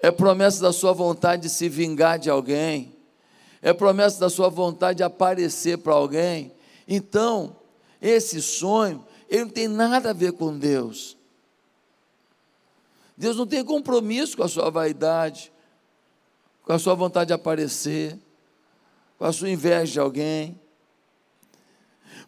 é 0.00 0.10
promessa 0.10 0.62
da 0.62 0.72
sua 0.72 0.92
vontade 0.92 1.42
de 1.42 1.48
se 1.50 1.68
vingar 1.68 2.18
de 2.18 2.30
alguém, 2.30 2.95
é 3.66 3.72
promessa 3.72 4.20
da 4.20 4.30
sua 4.30 4.48
vontade 4.48 4.98
de 4.98 5.02
aparecer 5.02 5.78
para 5.78 5.92
alguém, 5.92 6.52
então, 6.86 7.56
esse 8.00 8.40
sonho, 8.40 9.04
ele 9.28 9.42
não 9.42 9.50
tem 9.50 9.66
nada 9.66 10.10
a 10.10 10.12
ver 10.12 10.34
com 10.34 10.56
Deus. 10.56 11.16
Deus 13.16 13.36
não 13.36 13.44
tem 13.44 13.64
compromisso 13.64 14.36
com 14.36 14.44
a 14.44 14.48
sua 14.48 14.70
vaidade, 14.70 15.50
com 16.62 16.72
a 16.72 16.78
sua 16.78 16.94
vontade 16.94 17.26
de 17.26 17.32
aparecer, 17.32 18.16
com 19.18 19.24
a 19.24 19.32
sua 19.32 19.50
inveja 19.50 19.94
de 19.94 19.98
alguém. 19.98 20.60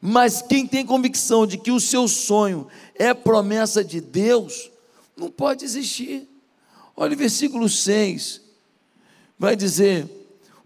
Mas 0.00 0.42
quem 0.42 0.66
tem 0.66 0.84
convicção 0.84 1.46
de 1.46 1.56
que 1.56 1.70
o 1.70 1.78
seu 1.78 2.08
sonho 2.08 2.66
é 2.96 3.14
promessa 3.14 3.84
de 3.84 4.00
Deus, 4.00 4.72
não 5.16 5.30
pode 5.30 5.64
existir. 5.64 6.28
Olha 6.96 7.14
o 7.14 7.16
versículo 7.16 7.68
6. 7.68 8.40
Vai 9.38 9.54
dizer: 9.54 10.17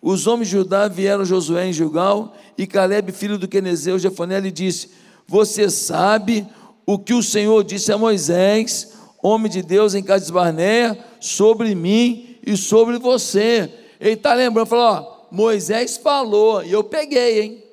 Os 0.02 0.26
homens 0.26 0.48
de 0.48 0.56
Judá 0.56 0.88
vieram 0.88 1.24
Josué 1.24 1.68
em 1.68 1.72
Gilgal, 1.72 2.34
e 2.58 2.66
Caleb, 2.66 3.12
filho 3.12 3.38
do 3.38 3.46
Quenezeu, 3.46 4.00
Jefoné, 4.00 4.40
lhe 4.40 4.50
disse: 4.50 4.90
Você 5.28 5.70
sabe 5.70 6.44
o 6.84 6.98
que 6.98 7.14
o 7.14 7.22
Senhor 7.22 7.62
disse 7.62 7.92
a 7.92 7.96
Moisés, 7.96 8.92
homem 9.22 9.50
de 9.50 9.62
Deus 9.62 9.94
em 9.94 10.02
Cades 10.02 10.28
Barneia, 10.28 10.98
sobre 11.20 11.72
mim 11.76 12.36
e 12.44 12.56
sobre 12.56 12.98
você. 12.98 13.72
Ele 14.00 14.14
está 14.14 14.34
lembrando, 14.34 14.66
falou: 14.66 14.84
ó, 14.84 15.26
Moisés 15.30 15.96
falou, 15.96 16.64
e 16.64 16.72
eu 16.72 16.82
peguei, 16.82 17.40
hein? 17.40 17.64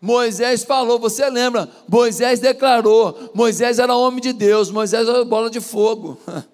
Moisés 0.00 0.64
falou, 0.64 0.98
você 0.98 1.30
lembra? 1.30 1.66
Moisés 1.88 2.40
declarou. 2.40 3.30
Moisés 3.32 3.78
era 3.78 3.96
homem 3.96 4.20
de 4.20 4.32
Deus, 4.34 4.70
Moisés 4.70 5.08
era 5.08 5.24
bola 5.24 5.48
de 5.48 5.60
fogo. 5.60 6.18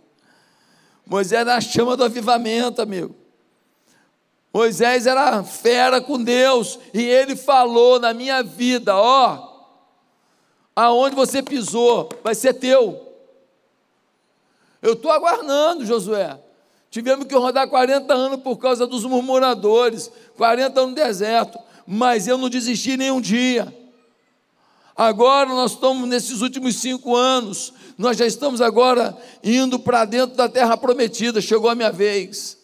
Moisés 1.05 1.41
era 1.41 1.57
a 1.57 1.61
chama 1.61 1.97
do 1.97 2.05
avivamento, 2.05 2.81
amigo. 2.81 3.20
Moisés 4.53 5.07
era 5.07 5.43
fera 5.45 6.01
com 6.01 6.23
Deus, 6.23 6.79
e 6.93 7.03
ele 7.03 7.37
falou 7.37 8.01
na 8.01 8.13
minha 8.13 8.43
vida: 8.43 8.97
ó, 8.97 9.49
aonde 10.75 11.15
você 11.15 11.43
pisou, 11.43 12.09
vai 12.23 12.35
ser 12.35 12.55
teu. 12.55 13.09
Eu 14.83 14.95
estou 14.95 15.11
aguardando, 15.11 15.85
Josué. 15.85 16.39
Tivemos 16.91 17.27
que 17.27 17.35
rodar 17.37 17.69
40 17.69 18.13
anos 18.13 18.41
por 18.41 18.57
causa 18.57 18.87
dos 18.87 19.05
murmuradores, 19.05 20.11
40 20.37 20.81
anos 20.81 20.91
no 20.91 20.97
deserto 20.97 21.59
mas 21.93 22.29
eu 22.29 22.39
não 22.39 22.49
desisti 22.49 22.97
nenhum 22.97 23.21
dia. 23.21 23.77
Agora 24.97 25.49
nós 25.49 25.73
estamos 25.73 26.09
nesses 26.09 26.41
últimos 26.41 26.77
cinco 26.77 27.17
anos, 27.17 27.73
nós 27.99 28.17
já 28.17 28.25
estamos 28.25 28.61
agora 28.61 29.19
indo 29.43 29.77
para 29.77 30.05
dentro 30.05 30.37
da 30.37 30.49
terra 30.49 30.77
prometida. 30.77 31.41
Chegou 31.41 31.69
a 31.69 31.75
minha 31.75 31.91
vez. 31.91 32.57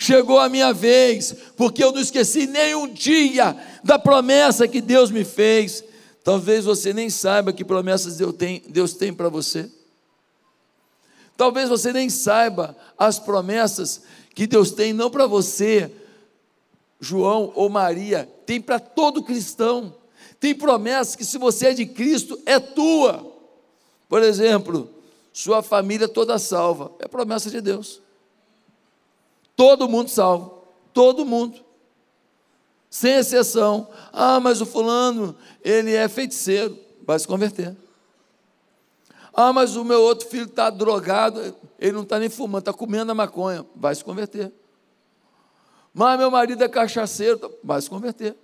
Chegou 0.00 0.38
a 0.38 0.48
minha 0.48 0.72
vez, 0.72 1.34
porque 1.56 1.82
eu 1.82 1.90
não 1.90 2.00
esqueci 2.00 2.46
nenhum 2.46 2.86
dia 2.86 3.56
da 3.82 3.98
promessa 3.98 4.68
que 4.68 4.80
Deus 4.80 5.10
me 5.10 5.24
fez. 5.24 5.82
Talvez 6.22 6.64
você 6.64 6.92
nem 6.92 7.10
saiba 7.10 7.52
que 7.52 7.64
promessas 7.64 8.16
Deus 8.16 8.34
tem, 8.36 8.62
Deus 8.68 8.92
tem 8.94 9.12
para 9.12 9.28
você. 9.28 9.68
Talvez 11.36 11.68
você 11.68 11.92
nem 11.92 12.08
saiba 12.08 12.76
as 12.96 13.18
promessas 13.18 14.02
que 14.34 14.46
Deus 14.46 14.70
tem 14.70 14.92
não 14.92 15.10
para 15.10 15.26
você, 15.26 15.90
João 17.00 17.52
ou 17.56 17.68
Maria, 17.68 18.28
tem 18.46 18.60
para 18.60 18.78
todo 18.78 19.22
cristão. 19.22 19.94
Tem 20.38 20.54
promessas 20.54 21.16
que, 21.16 21.24
se 21.24 21.38
você 21.38 21.68
é 21.68 21.74
de 21.74 21.86
Cristo, 21.86 22.40
é 22.46 22.60
tua. 22.60 23.32
Por 24.08 24.22
exemplo, 24.22 24.88
sua 25.32 25.60
família 25.60 26.08
toda 26.08 26.38
salva, 26.38 26.92
é 27.00 27.08
promessa 27.08 27.50
de 27.50 27.60
Deus. 27.60 28.00
Todo 29.58 29.88
mundo 29.88 30.08
salvo, 30.08 30.62
todo 30.94 31.26
mundo, 31.26 31.58
sem 32.88 33.14
exceção. 33.14 33.88
Ah, 34.12 34.38
mas 34.38 34.60
o 34.60 34.66
fulano, 34.66 35.34
ele 35.64 35.92
é 35.96 36.08
feiticeiro, 36.08 36.78
vai 37.04 37.18
se 37.18 37.26
converter. 37.26 37.76
Ah, 39.34 39.52
mas 39.52 39.74
o 39.74 39.84
meu 39.84 40.00
outro 40.00 40.28
filho 40.28 40.44
está 40.44 40.70
drogado, 40.70 41.56
ele 41.76 41.90
não 41.90 42.04
está 42.04 42.20
nem 42.20 42.28
fumando, 42.28 42.60
está 42.60 42.72
comendo 42.72 43.10
a 43.10 43.16
maconha, 43.16 43.66
vai 43.74 43.92
se 43.96 44.04
converter. 44.04 44.52
Mas 45.92 46.16
meu 46.20 46.30
marido 46.30 46.62
é 46.62 46.68
cachaceiro, 46.68 47.52
vai 47.64 47.82
se 47.82 47.90
converter. 47.90 48.36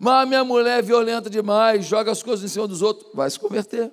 Mas 0.00 0.26
minha 0.26 0.42
mulher 0.42 0.80
é 0.80 0.82
violenta 0.82 1.30
demais, 1.30 1.86
joga 1.86 2.10
as 2.10 2.24
coisas 2.24 2.44
em 2.44 2.52
cima 2.52 2.66
dos 2.66 2.82
outros, 2.82 3.08
vai 3.14 3.30
se 3.30 3.38
converter. 3.38 3.92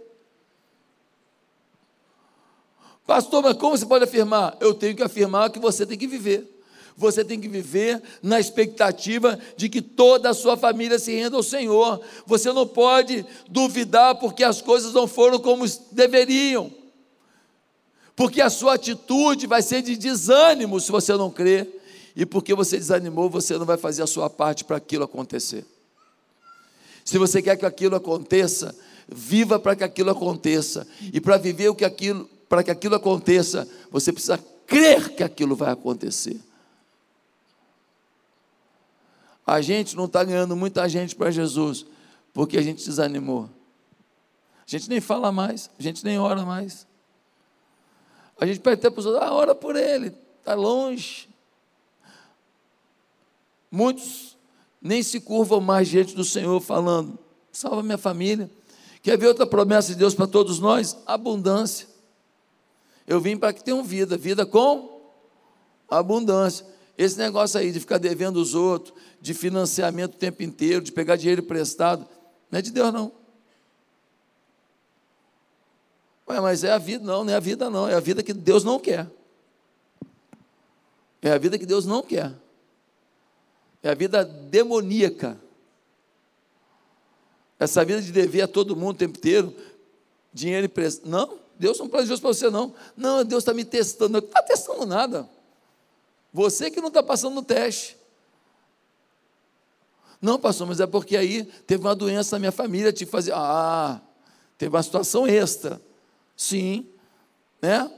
Pastor, 3.05 3.43
mas 3.43 3.57
como 3.57 3.77
você 3.77 3.85
pode 3.85 4.05
afirmar? 4.05 4.55
Eu 4.59 4.73
tenho 4.73 4.95
que 4.95 5.03
afirmar 5.03 5.49
que 5.49 5.59
você 5.59 5.85
tem 5.85 5.97
que 5.97 6.07
viver. 6.07 6.49
Você 6.95 7.25
tem 7.25 7.39
que 7.39 7.47
viver 7.47 8.01
na 8.21 8.39
expectativa 8.39 9.39
de 9.57 9.67
que 9.67 9.81
toda 9.81 10.29
a 10.29 10.33
sua 10.33 10.55
família 10.55 10.99
se 10.99 11.11
renda 11.13 11.35
ao 11.35 11.43
Senhor. 11.43 11.99
Você 12.25 12.53
não 12.53 12.67
pode 12.67 13.25
duvidar 13.49 14.15
porque 14.15 14.43
as 14.43 14.61
coisas 14.61 14.93
não 14.93 15.07
foram 15.07 15.39
como 15.39 15.65
deveriam. 15.91 16.71
Porque 18.15 18.41
a 18.41 18.49
sua 18.49 18.75
atitude 18.75 19.47
vai 19.47 19.61
ser 19.61 19.81
de 19.81 19.97
desânimo 19.97 20.79
se 20.79 20.91
você 20.91 21.13
não 21.13 21.31
crer. 21.31 21.81
E 22.15 22.25
porque 22.27 22.53
você 22.53 22.77
desanimou, 22.77 23.27
você 23.27 23.57
não 23.57 23.65
vai 23.65 23.77
fazer 23.77 24.03
a 24.03 24.07
sua 24.07 24.29
parte 24.29 24.63
para 24.63 24.77
aquilo 24.77 25.03
acontecer. 25.03 25.65
Se 27.03 27.17
você 27.17 27.41
quer 27.41 27.57
que 27.57 27.65
aquilo 27.65 27.95
aconteça, 27.95 28.73
viva 29.07 29.59
para 29.59 29.75
que 29.75 29.83
aquilo 29.83 30.11
aconteça. 30.11 30.87
E 31.11 31.19
para 31.19 31.37
viver 31.37 31.69
o 31.69 31.75
que 31.75 31.83
aquilo, 31.83 32.29
para 32.47 32.63
que 32.63 32.71
aquilo 32.71 32.95
aconteça, 32.95 33.67
você 33.91 34.11
precisa 34.11 34.37
crer 34.67 35.15
que 35.15 35.23
aquilo 35.23 35.55
vai 35.55 35.71
acontecer. 35.71 36.39
A 39.45 39.61
gente 39.61 39.95
não 39.95 40.05
está 40.05 40.23
ganhando 40.23 40.55
muita 40.55 40.87
gente 40.87 41.15
para 41.15 41.29
Jesus, 41.29 41.85
porque 42.33 42.57
a 42.57 42.61
gente 42.61 42.85
desanimou. 42.85 43.49
A 44.65 44.69
gente 44.69 44.89
nem 44.89 45.01
fala 45.01 45.31
mais, 45.31 45.69
a 45.77 45.83
gente 45.83 46.03
nem 46.03 46.17
ora 46.17 46.45
mais. 46.45 46.87
A 48.39 48.45
gente 48.45 48.59
pede 48.59 48.79
até 48.79 48.89
para 48.89 48.99
os 48.99 49.05
outros, 49.05 49.23
ah, 49.23 49.33
ora 49.33 49.53
por 49.53 49.75
ele, 49.75 50.13
está 50.39 50.53
longe. 50.53 51.29
Muitos 53.69 54.37
nem 54.81 55.01
se 55.01 55.19
curvam 55.19 55.59
mais 55.59 55.87
diante 55.87 56.15
do 56.15 56.23
Senhor, 56.23 56.59
falando: 56.61 57.17
salva 57.51 57.83
minha 57.83 57.97
família. 57.97 58.49
Quer 59.01 59.17
ver 59.17 59.27
outra 59.27 59.45
promessa 59.45 59.89
de 59.89 59.95
Deus 59.95 60.15
para 60.15 60.27
todos 60.27 60.59
nós? 60.59 60.97
Abundância. 61.05 61.87
Eu 63.07 63.19
vim 63.19 63.37
para 63.37 63.53
que 63.53 63.63
tenham 63.63 63.83
vida, 63.83 64.17
vida 64.17 64.45
com 64.45 65.01
abundância. 65.89 66.65
Esse 66.97 67.17
negócio 67.17 67.59
aí 67.59 67.71
de 67.71 67.79
ficar 67.79 67.97
devendo 67.97 68.37
os 68.37 68.53
outros, 68.53 68.93
de 69.19 69.33
financiamento 69.33 70.15
o 70.15 70.17
tempo 70.17 70.43
inteiro, 70.43 70.83
de 70.83 70.91
pegar 70.91 71.15
dinheiro 71.15 71.41
emprestado, 71.41 72.07
não 72.51 72.59
é 72.59 72.61
de 72.61 72.71
Deus, 72.71 72.93
não. 72.93 73.11
Ué, 76.27 76.39
mas 76.39 76.63
é 76.63 76.71
a 76.71 76.77
vida, 76.77 77.03
não, 77.03 77.23
não 77.23 77.33
é 77.33 77.35
a 77.35 77.39
vida, 77.39 77.69
não, 77.69 77.87
é 77.87 77.95
a 77.95 77.99
vida 77.99 78.23
que 78.23 78.33
Deus 78.33 78.63
não 78.63 78.79
quer. 78.79 79.09
É 81.21 81.31
a 81.31 81.37
vida 81.37 81.57
que 81.57 81.65
Deus 81.65 81.85
não 81.85 82.03
quer. 82.03 82.33
É 83.81 83.89
a 83.89 83.93
vida 83.95 84.23
demoníaca. 84.23 85.37
Essa 87.59 87.83
vida 87.83 88.01
de 88.01 88.11
dever 88.11 88.41
a 88.41 88.47
todo 88.47 88.75
mundo 88.75 88.95
o 88.95 88.99
tempo 88.99 89.17
inteiro, 89.17 89.53
dinheiro 90.33 90.65
emprestado. 90.65 91.09
Não, 91.09 91.39
Deus 91.57 91.79
não 91.79 91.87
planejou 91.87 92.13
isso 92.13 92.21
para 92.21 92.33
você, 92.33 92.49
não. 92.49 92.73
Não, 92.95 93.23
Deus 93.23 93.43
está 93.43 93.53
me 93.53 93.63
testando. 93.63 94.13
Não 94.13 94.19
está 94.19 94.41
testando 94.41 94.85
nada. 94.85 95.29
Você 96.31 96.71
que 96.71 96.81
não 96.81 96.87
está 96.87 97.03
passando 97.03 97.35
no 97.35 97.43
teste. 97.43 97.97
Não, 100.21 100.39
pastor, 100.39 100.67
mas 100.67 100.79
é 100.79 100.87
porque 100.87 101.17
aí 101.17 101.43
teve 101.67 101.83
uma 101.83 101.93
doença 101.93 102.35
na 102.35 102.39
minha 102.39 102.51
família, 102.51 102.93
que 102.93 103.05
fazer. 103.05 103.33
Ah, 103.35 104.01
teve 104.57 104.73
uma 104.73 104.81
situação 104.81 105.27
extra. 105.27 105.81
Sim, 106.35 106.87
né? 107.61 107.91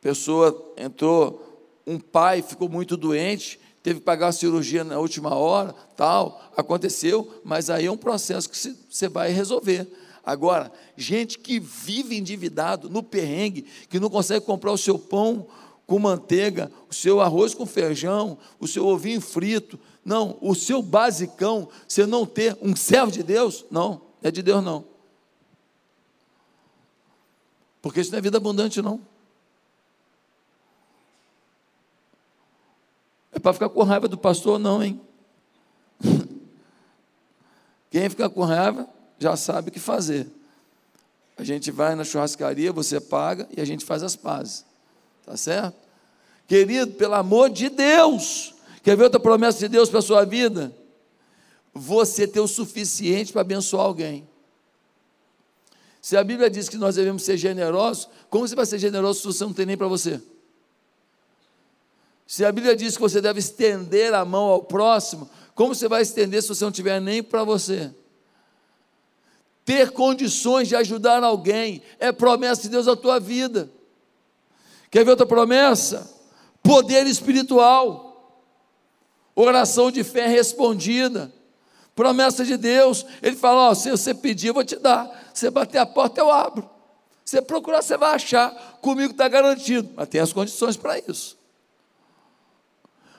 Pessoa 0.00 0.72
entrou, 0.76 1.68
um 1.86 1.98
pai 1.98 2.42
ficou 2.42 2.68
muito 2.68 2.96
doente, 2.96 3.60
teve 3.82 3.98
que 3.98 4.04
pagar 4.04 4.28
a 4.28 4.32
cirurgia 4.32 4.84
na 4.84 4.98
última 4.98 5.34
hora, 5.34 5.74
tal, 5.96 6.40
aconteceu, 6.56 7.40
mas 7.44 7.68
aí 7.68 7.86
é 7.86 7.90
um 7.90 7.96
processo 7.96 8.48
que 8.48 8.56
você 8.88 9.08
vai 9.08 9.30
resolver. 9.30 9.86
Agora, 10.24 10.70
gente 10.96 11.38
que 11.38 11.58
vive 11.58 12.16
endividado, 12.16 12.88
no 12.90 13.02
perrengue, 13.02 13.66
que 13.88 13.98
não 13.98 14.10
consegue 14.10 14.44
comprar 14.44 14.72
o 14.72 14.78
seu 14.78 14.98
pão, 14.98 15.46
com 15.90 15.98
manteiga, 15.98 16.70
o 16.88 16.94
seu 16.94 17.20
arroz 17.20 17.52
com 17.52 17.66
feijão, 17.66 18.38
o 18.60 18.68
seu 18.68 18.86
ovinho 18.86 19.20
frito. 19.20 19.76
Não, 20.04 20.38
o 20.40 20.54
seu 20.54 20.80
basicão, 20.80 21.68
você 21.88 22.06
não 22.06 22.24
ter 22.24 22.56
um 22.62 22.76
servo 22.76 23.10
de 23.10 23.24
Deus, 23.24 23.64
não, 23.72 24.00
é 24.22 24.30
de 24.30 24.40
Deus 24.40 24.62
não. 24.62 24.84
Porque 27.82 28.00
isso 28.00 28.12
não 28.12 28.18
é 28.18 28.22
vida 28.22 28.36
abundante, 28.36 28.80
não. 28.80 29.00
É 33.32 33.40
para 33.40 33.52
ficar 33.52 33.68
com 33.68 33.82
raiva 33.82 34.06
do 34.06 34.16
pastor, 34.16 34.60
não, 34.60 34.80
hein? 34.84 35.00
Quem 37.90 38.08
ficar 38.08 38.30
com 38.30 38.44
raiva 38.44 38.88
já 39.20 39.36
sabe 39.36 39.68
o 39.68 39.72
que 39.72 39.78
fazer. 39.78 40.26
A 41.36 41.44
gente 41.44 41.70
vai 41.70 41.94
na 41.94 42.02
churrascaria, 42.02 42.72
você 42.72 42.98
paga 42.98 43.46
e 43.54 43.60
a 43.60 43.64
gente 43.64 43.84
faz 43.84 44.02
as 44.02 44.16
pazes. 44.16 44.64
Tá 45.24 45.36
certo? 45.36 45.76
Querido, 46.48 46.92
pelo 46.94 47.14
amor 47.14 47.50
de 47.50 47.68
Deus, 47.68 48.54
quer 48.82 48.96
ver 48.96 49.04
outra 49.04 49.20
promessa 49.20 49.58
de 49.58 49.68
Deus 49.68 49.90
para 49.90 50.00
a 50.00 50.02
sua 50.02 50.24
vida? 50.24 50.74
Você 51.72 52.26
ter 52.26 52.40
o 52.40 52.48
suficiente 52.48 53.32
para 53.32 53.42
abençoar 53.42 53.84
alguém. 53.84 54.26
Se 56.02 56.16
a 56.16 56.24
Bíblia 56.24 56.48
diz 56.48 56.68
que 56.68 56.78
nós 56.78 56.96
devemos 56.96 57.22
ser 57.22 57.36
generosos, 57.36 58.08
como 58.30 58.48
você 58.48 58.56
vai 58.56 58.64
ser 58.64 58.78
generoso 58.78 59.20
se 59.20 59.26
você 59.26 59.44
não 59.44 59.52
tem 59.52 59.66
nem 59.66 59.76
para 59.76 59.86
você? 59.86 60.20
Se 62.26 62.44
a 62.44 62.50
Bíblia 62.50 62.74
diz 62.74 62.96
que 62.96 63.02
você 63.02 63.20
deve 63.20 63.38
estender 63.38 64.14
a 64.14 64.24
mão 64.24 64.44
ao 64.44 64.62
próximo, 64.62 65.28
como 65.54 65.74
você 65.74 65.88
vai 65.88 66.00
estender 66.00 66.42
se 66.42 66.48
você 66.48 66.64
não 66.64 66.72
tiver 66.72 67.00
nem 67.00 67.22
para 67.22 67.44
você? 67.44 67.92
Ter 69.70 69.92
condições 69.92 70.66
de 70.66 70.74
ajudar 70.74 71.22
alguém 71.22 71.80
é 72.00 72.10
promessa 72.10 72.62
de 72.62 72.70
Deus 72.70 72.88
à 72.88 72.96
tua 72.96 73.20
vida. 73.20 73.70
Quer 74.90 75.04
ver 75.04 75.12
outra 75.12 75.24
promessa? 75.24 76.12
Poder 76.60 77.06
espiritual, 77.06 78.42
oração 79.32 79.88
de 79.88 80.02
fé 80.02 80.26
respondida, 80.26 81.32
promessa 81.94 82.44
de 82.44 82.56
Deus. 82.56 83.06
Ele 83.22 83.36
fala: 83.36 83.72
se 83.76 83.92
você 83.92 84.12
pedir, 84.12 84.48
eu 84.48 84.54
vou 84.54 84.64
te 84.64 84.74
dar. 84.74 85.30
Você 85.32 85.48
bater 85.48 85.78
a 85.78 85.86
porta, 85.86 86.20
eu 86.20 86.32
abro. 86.32 86.68
Você 87.24 87.40
procurar, 87.40 87.80
você 87.80 87.96
vai 87.96 88.16
achar. 88.16 88.50
Comigo 88.82 89.12
está 89.12 89.28
garantido. 89.28 89.88
Mas 89.94 90.08
tem 90.08 90.20
as 90.20 90.32
condições 90.32 90.76
para 90.76 90.98
isso. 90.98 91.38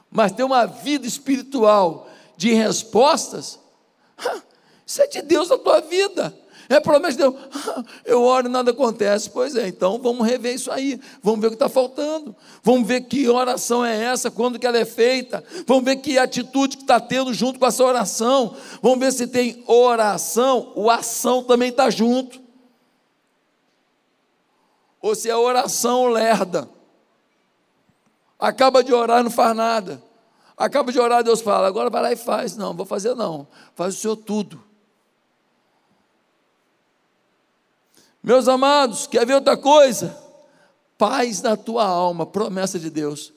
Mas 0.09 0.33
ter 0.33 0.43
uma 0.43 0.65
vida 0.65 1.07
espiritual 1.07 2.09
de 2.35 2.51
respostas, 2.51 3.57
isso 4.85 5.01
é 5.01 5.07
de 5.07 5.21
Deus 5.21 5.47
na 5.47 5.57
tua 5.57 5.79
vida. 5.79 6.40
É 6.71 6.79
promessa 6.79 7.11
de 7.11 7.17
Deus. 7.17 7.35
Eu 8.05 8.23
oro 8.23 8.47
e 8.47 8.49
nada 8.49 8.71
acontece. 8.71 9.29
Pois 9.29 9.57
é, 9.57 9.67
então 9.67 9.99
vamos 10.01 10.25
rever 10.25 10.55
isso 10.55 10.71
aí. 10.71 10.97
Vamos 11.21 11.41
ver 11.41 11.47
o 11.47 11.49
que 11.49 11.55
está 11.55 11.67
faltando. 11.67 12.33
Vamos 12.63 12.87
ver 12.87 13.01
que 13.01 13.27
oração 13.27 13.83
é 13.85 14.01
essa, 14.01 14.31
quando 14.31 14.57
que 14.57 14.65
ela 14.65 14.77
é 14.77 14.85
feita. 14.85 15.43
Vamos 15.67 15.83
ver 15.83 15.97
que 15.97 16.17
atitude 16.17 16.77
que 16.77 16.83
está 16.83 16.97
tendo 16.97 17.33
junto 17.33 17.59
com 17.59 17.65
essa 17.65 17.83
oração. 17.83 18.55
Vamos 18.81 18.99
ver 18.99 19.11
se 19.11 19.27
tem 19.27 19.61
oração, 19.67 20.71
o 20.73 20.89
ação 20.89 21.43
também 21.43 21.69
está 21.69 21.89
junto. 21.89 22.39
Ou 25.01 25.13
se 25.13 25.29
é 25.29 25.35
oração 25.35 26.07
lerda. 26.07 26.69
Acaba 28.39 28.81
de 28.81 28.93
orar, 28.93 29.21
não 29.21 29.31
faz 29.31 29.53
nada. 29.53 30.01
Acaba 30.55 30.89
de 30.89 30.99
orar, 30.99 31.21
Deus 31.21 31.41
fala, 31.41 31.67
agora 31.67 31.89
vai 31.89 32.01
lá 32.01 32.11
e 32.13 32.15
faz. 32.15 32.55
Não, 32.55 32.73
vou 32.73 32.85
fazer 32.85 33.13
não. 33.13 33.45
Faz 33.75 33.95
o 33.95 33.97
seu 33.97 34.15
tudo. 34.15 34.70
Meus 38.23 38.47
amados, 38.47 39.07
quer 39.07 39.25
ver 39.25 39.35
outra 39.35 39.57
coisa? 39.57 40.15
Paz 40.97 41.41
na 41.41 41.57
tua 41.57 41.83
alma, 41.83 42.25
promessa 42.25 42.77
de 42.77 42.89
Deus. 42.89 43.33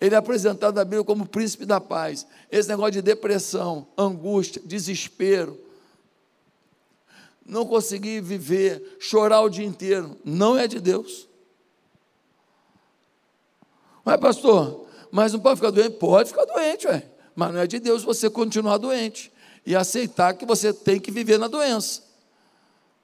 Ele 0.00 0.14
é 0.14 0.18
apresentado 0.18 0.74
na 0.74 0.84
Bíblia 0.84 1.04
como 1.04 1.26
príncipe 1.26 1.64
da 1.64 1.80
paz. 1.80 2.26
Esse 2.50 2.68
negócio 2.68 2.92
de 2.92 3.02
depressão, 3.02 3.86
angústia, 3.96 4.62
desespero, 4.64 5.58
não 7.44 7.64
conseguir 7.64 8.20
viver, 8.20 8.98
chorar 9.00 9.40
o 9.40 9.48
dia 9.48 9.64
inteiro, 9.64 10.16
não 10.22 10.56
é 10.56 10.68
de 10.68 10.78
Deus. 10.78 11.26
Mas, 14.04 14.20
pastor, 14.20 14.86
mas 15.10 15.32
não 15.32 15.40
pode 15.40 15.56
ficar 15.56 15.70
doente? 15.70 15.96
Pode 15.96 16.28
ficar 16.28 16.44
doente, 16.44 16.86
ué. 16.86 17.10
Mas 17.34 17.52
não 17.52 17.60
é 17.60 17.66
de 17.66 17.78
Deus 17.78 18.02
você 18.02 18.28
continuar 18.28 18.76
doente 18.76 19.32
e 19.64 19.74
aceitar 19.74 20.34
que 20.34 20.44
você 20.44 20.72
tem 20.72 21.00
que 21.00 21.10
viver 21.10 21.38
na 21.38 21.48
doença. 21.48 22.07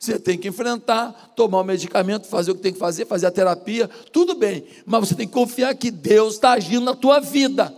Você 0.05 0.19
tem 0.19 0.37
que 0.37 0.49
enfrentar, 0.49 1.33
tomar 1.35 1.61
o 1.61 1.64
medicamento, 1.64 2.27
fazer 2.27 2.51
o 2.51 2.55
que 2.55 2.61
tem 2.61 2.75
que 2.75 2.79
fazer, 2.79 3.07
fazer 3.07 3.27
a 3.27 3.31
terapia, 3.31 3.88
tudo 4.12 4.35
bem, 4.35 4.67
mas 4.85 5.09
você 5.09 5.14
tem 5.14 5.27
que 5.27 5.33
confiar 5.33 5.75
que 5.75 5.90
Deus 5.90 6.35
está 6.35 6.53
agindo 6.53 6.85
na 6.85 6.95
tua 6.95 7.21
vida. 7.21 7.75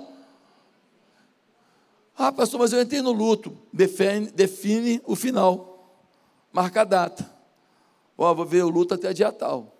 Ah, 2.18 2.32
pastor, 2.32 2.58
mas 2.58 2.72
eu 2.72 2.82
entrei 2.82 3.00
no 3.00 3.12
luto. 3.12 3.56
Define, 3.72 4.26
define 4.32 5.00
o 5.04 5.14
final, 5.14 6.02
marca 6.52 6.80
a 6.80 6.84
data. 6.84 7.30
Ó, 8.18 8.28
oh, 8.28 8.34
vou 8.34 8.44
ver 8.44 8.64
o 8.64 8.70
luto 8.70 8.94
até 8.94 9.12
dia 9.12 9.30
tal. 9.30 9.72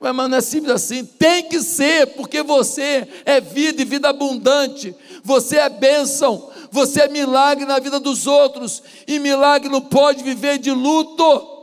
Ué, 0.00 0.12
mas 0.12 0.28
não 0.28 0.38
é 0.38 0.40
simples 0.40 0.72
assim. 0.72 1.04
Tem 1.04 1.48
que 1.48 1.62
ser, 1.62 2.08
porque 2.14 2.42
você 2.42 3.08
é 3.24 3.40
vida 3.40 3.82
e 3.82 3.84
vida 3.84 4.08
abundante. 4.08 4.94
Você 5.22 5.58
é 5.58 5.68
bênção. 5.68 6.50
Você 6.70 7.02
é 7.02 7.08
milagre 7.08 7.64
na 7.64 7.78
vida 7.78 7.98
dos 8.00 8.26
outros. 8.26 8.82
E 9.06 9.18
milagre 9.18 9.68
não 9.68 9.80
pode 9.80 10.22
viver 10.22 10.58
de 10.58 10.70
luto. 10.70 11.54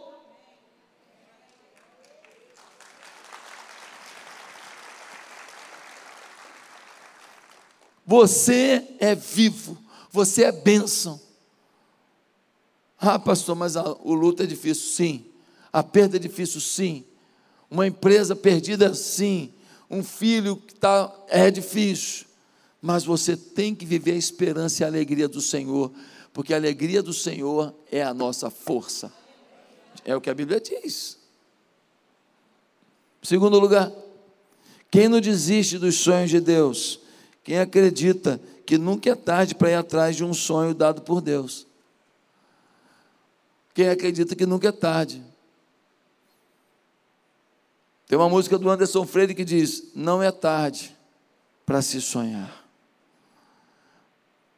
Você 8.06 8.88
é 9.00 9.16
vivo. 9.16 9.78
Você 10.12 10.44
é 10.44 10.52
bênção. 10.52 11.20
Ah, 13.00 13.20
pastor, 13.20 13.56
mas 13.56 13.76
a, 13.76 13.84
o 14.04 14.14
luto 14.14 14.44
é 14.44 14.46
difícil. 14.46 14.90
Sim. 14.90 15.26
A 15.72 15.82
perda 15.82 16.18
é 16.18 16.20
difícil. 16.20 16.62
Sim 16.62 17.06
uma 17.74 17.88
empresa 17.88 18.36
perdida, 18.36 18.94
sim. 18.94 19.52
Um 19.90 20.04
filho 20.04 20.58
que 20.58 20.74
está. 20.74 21.12
É 21.28 21.50
difícil. 21.50 22.28
Mas 22.86 23.06
você 23.06 23.38
tem 23.38 23.74
que 23.74 23.86
viver 23.86 24.12
a 24.12 24.18
esperança 24.18 24.84
e 24.84 24.84
a 24.84 24.88
alegria 24.88 25.30
do 25.30 25.40
Senhor, 25.40 25.90
porque 26.34 26.54
a 26.54 26.58
alegria 26.58 27.02
do 27.02 27.14
Senhor 27.14 27.74
é 27.90 28.04
a 28.04 28.14
nossa 28.14 28.50
força. 28.50 29.10
É 30.04 30.14
o 30.14 30.20
que 30.20 30.30
a 30.30 30.34
Bíblia 30.34 30.60
diz. 30.60 31.18
Segundo 33.22 33.58
lugar, 33.58 33.90
quem 34.92 35.08
não 35.08 35.22
desiste 35.22 35.80
dos 35.80 35.96
sonhos 35.96 36.30
de 36.30 36.42
Deus? 36.42 37.00
Quem 37.42 37.58
acredita 37.58 38.38
que 38.66 38.78
nunca 38.78 39.12
é 39.12 39.16
tarde 39.16 39.56
para 39.56 39.72
ir 39.72 39.76
atrás 39.76 40.18
de 40.18 40.26
um 40.26 40.34
sonho 40.34 40.74
dado 40.74 41.04
por 41.04 41.22
Deus? 41.22 41.66
Quem 43.74 43.88
acredita 43.88 44.36
que 44.36 44.46
nunca 44.46 44.68
é 44.68 44.72
tarde? 44.74 45.24
Tem 48.10 48.18
uma 48.18 48.28
música 48.28 48.58
do 48.58 48.70
Anderson 48.70 49.08
Freire 49.08 49.34
que 49.34 49.46
diz: 49.46 49.92
Não 49.96 50.22
é 50.22 50.34
tarde 50.34 50.94
para 51.66 51.82
se 51.82 52.02
sonhar. 52.02 52.63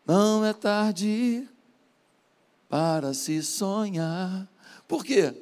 Não 0.05 0.45
é 0.45 0.53
tarde 0.53 1.47
para 2.69 3.13
se 3.13 3.41
sonhar. 3.41 4.47
Por 4.87 5.03
quê? 5.03 5.33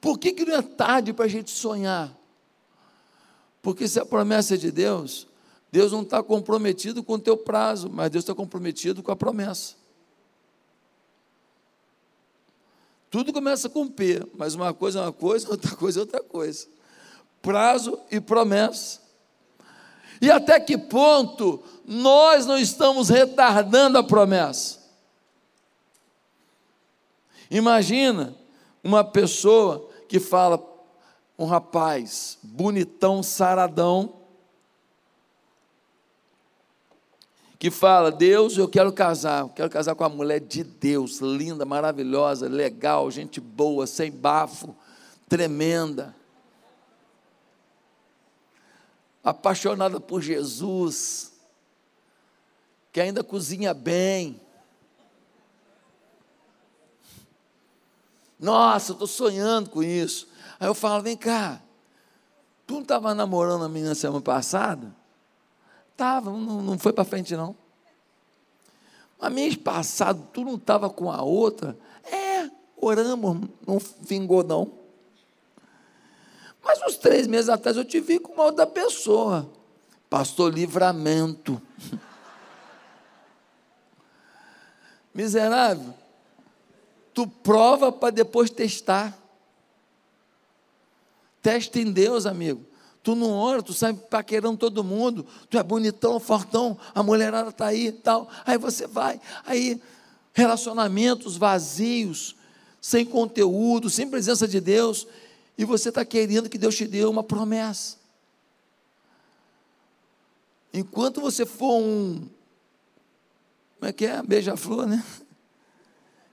Por 0.00 0.18
que, 0.18 0.32
que 0.32 0.44
não 0.44 0.54
é 0.54 0.62
tarde 0.62 1.12
para 1.12 1.24
a 1.24 1.28
gente 1.28 1.50
sonhar? 1.50 2.16
Porque 3.60 3.86
se 3.86 4.00
a 4.00 4.06
promessa 4.06 4.54
é 4.54 4.56
de 4.56 4.70
Deus, 4.70 5.26
Deus 5.70 5.92
não 5.92 6.02
está 6.02 6.22
comprometido 6.22 7.02
com 7.02 7.14
o 7.14 7.18
teu 7.18 7.36
prazo, 7.36 7.90
mas 7.90 8.10
Deus 8.10 8.22
está 8.22 8.34
comprometido 8.34 9.02
com 9.02 9.12
a 9.12 9.16
promessa. 9.16 9.74
Tudo 13.10 13.32
começa 13.32 13.68
com 13.68 13.88
P, 13.88 14.22
mas 14.34 14.54
uma 14.54 14.72
coisa 14.72 15.00
é 15.00 15.02
uma 15.02 15.12
coisa, 15.12 15.50
outra 15.50 15.76
coisa 15.76 16.00
é 16.00 16.02
outra 16.02 16.22
coisa 16.22 16.68
prazo 17.42 17.98
e 18.10 18.20
promessa. 18.20 18.99
E 20.20 20.30
até 20.30 20.60
que 20.60 20.76
ponto 20.76 21.62
nós 21.84 22.44
não 22.44 22.58
estamos 22.58 23.08
retardando 23.08 23.96
a 23.96 24.02
promessa? 24.02 24.78
Imagina 27.50 28.36
uma 28.84 29.02
pessoa 29.02 29.88
que 30.08 30.20
fala, 30.20 30.62
um 31.38 31.46
rapaz 31.46 32.38
bonitão, 32.42 33.22
saradão, 33.22 34.14
que 37.58 37.70
fala: 37.70 38.12
Deus, 38.12 38.58
eu 38.58 38.68
quero 38.68 38.92
casar, 38.92 39.48
quero 39.50 39.70
casar 39.70 39.94
com 39.94 40.04
a 40.04 40.08
mulher 40.08 40.40
de 40.40 40.62
Deus, 40.62 41.18
linda, 41.20 41.64
maravilhosa, 41.64 42.46
legal, 42.46 43.10
gente 43.10 43.40
boa, 43.40 43.86
sem 43.86 44.10
bafo, 44.10 44.76
tremenda 45.28 46.14
apaixonada 49.30 50.00
por 50.00 50.20
Jesus, 50.20 51.32
que 52.92 53.00
ainda 53.00 53.24
cozinha 53.24 53.72
bem. 53.72 54.40
Nossa, 58.38 58.92
eu 58.92 58.94
estou 58.94 59.08
sonhando 59.08 59.70
com 59.70 59.82
isso. 59.82 60.28
Aí 60.58 60.66
eu 60.66 60.74
falo: 60.74 61.02
vem 61.02 61.16
cá, 61.16 61.60
tu 62.66 62.74
não 62.74 62.82
estava 62.82 63.14
namorando 63.14 63.64
a 63.64 63.68
menina 63.68 63.94
semana 63.94 64.22
passada? 64.22 64.94
Estava, 65.92 66.30
não, 66.30 66.62
não 66.62 66.78
foi 66.78 66.92
para 66.92 67.04
frente 67.04 67.36
não. 67.36 67.54
Mas 69.20 69.32
mês 69.32 69.56
passado, 69.56 70.26
tu 70.32 70.44
não 70.44 70.54
estava 70.54 70.88
com 70.88 71.12
a 71.12 71.22
outra? 71.22 71.76
É, 72.04 72.50
oramos, 72.76 73.48
não 73.66 73.78
vingou 74.00 74.42
não. 74.42 74.79
Mas 76.70 76.80
uns 76.82 76.96
três 76.96 77.26
meses 77.26 77.48
atrás 77.48 77.76
eu 77.76 77.84
te 77.84 77.98
vi 77.98 78.20
com 78.20 78.32
uma 78.32 78.44
outra 78.44 78.64
pessoa. 78.64 79.50
Pastor 80.08 80.54
Livramento. 80.54 81.60
Miserável. 85.12 85.92
Tu 87.12 87.26
prova 87.26 87.90
para 87.90 88.10
depois 88.10 88.50
testar. 88.50 89.18
Testa 91.42 91.80
em 91.80 91.90
Deus, 91.90 92.24
amigo. 92.24 92.64
Tu 93.02 93.16
não 93.16 93.32
ora, 93.32 93.64
tu 93.64 93.72
sai 93.72 93.92
paquerando 93.92 94.56
todo 94.56 94.84
mundo. 94.84 95.26
Tu 95.48 95.58
é 95.58 95.64
bonitão, 95.64 96.20
fortão, 96.20 96.78
a 96.94 97.02
mulherada 97.02 97.50
está 97.50 97.66
aí 97.66 97.90
tal. 97.90 98.28
Aí 98.46 98.56
você 98.56 98.86
vai. 98.86 99.20
Aí, 99.44 99.82
relacionamentos 100.32 101.36
vazios, 101.36 102.36
sem 102.80 103.04
conteúdo, 103.04 103.90
sem 103.90 104.08
presença 104.08 104.46
de 104.46 104.60
Deus 104.60 105.04
e 105.60 105.64
você 105.66 105.90
está 105.90 106.06
querendo 106.06 106.48
que 106.48 106.56
Deus 106.56 106.74
te 106.74 106.86
dê 106.86 107.04
uma 107.04 107.22
promessa. 107.22 107.98
Enquanto 110.72 111.20
você 111.20 111.44
for 111.44 111.82
um. 111.82 112.26
Como 113.78 113.90
é 113.90 113.92
que 113.92 114.06
é? 114.06 114.22
Beija-flor, 114.22 114.86
né? 114.86 115.04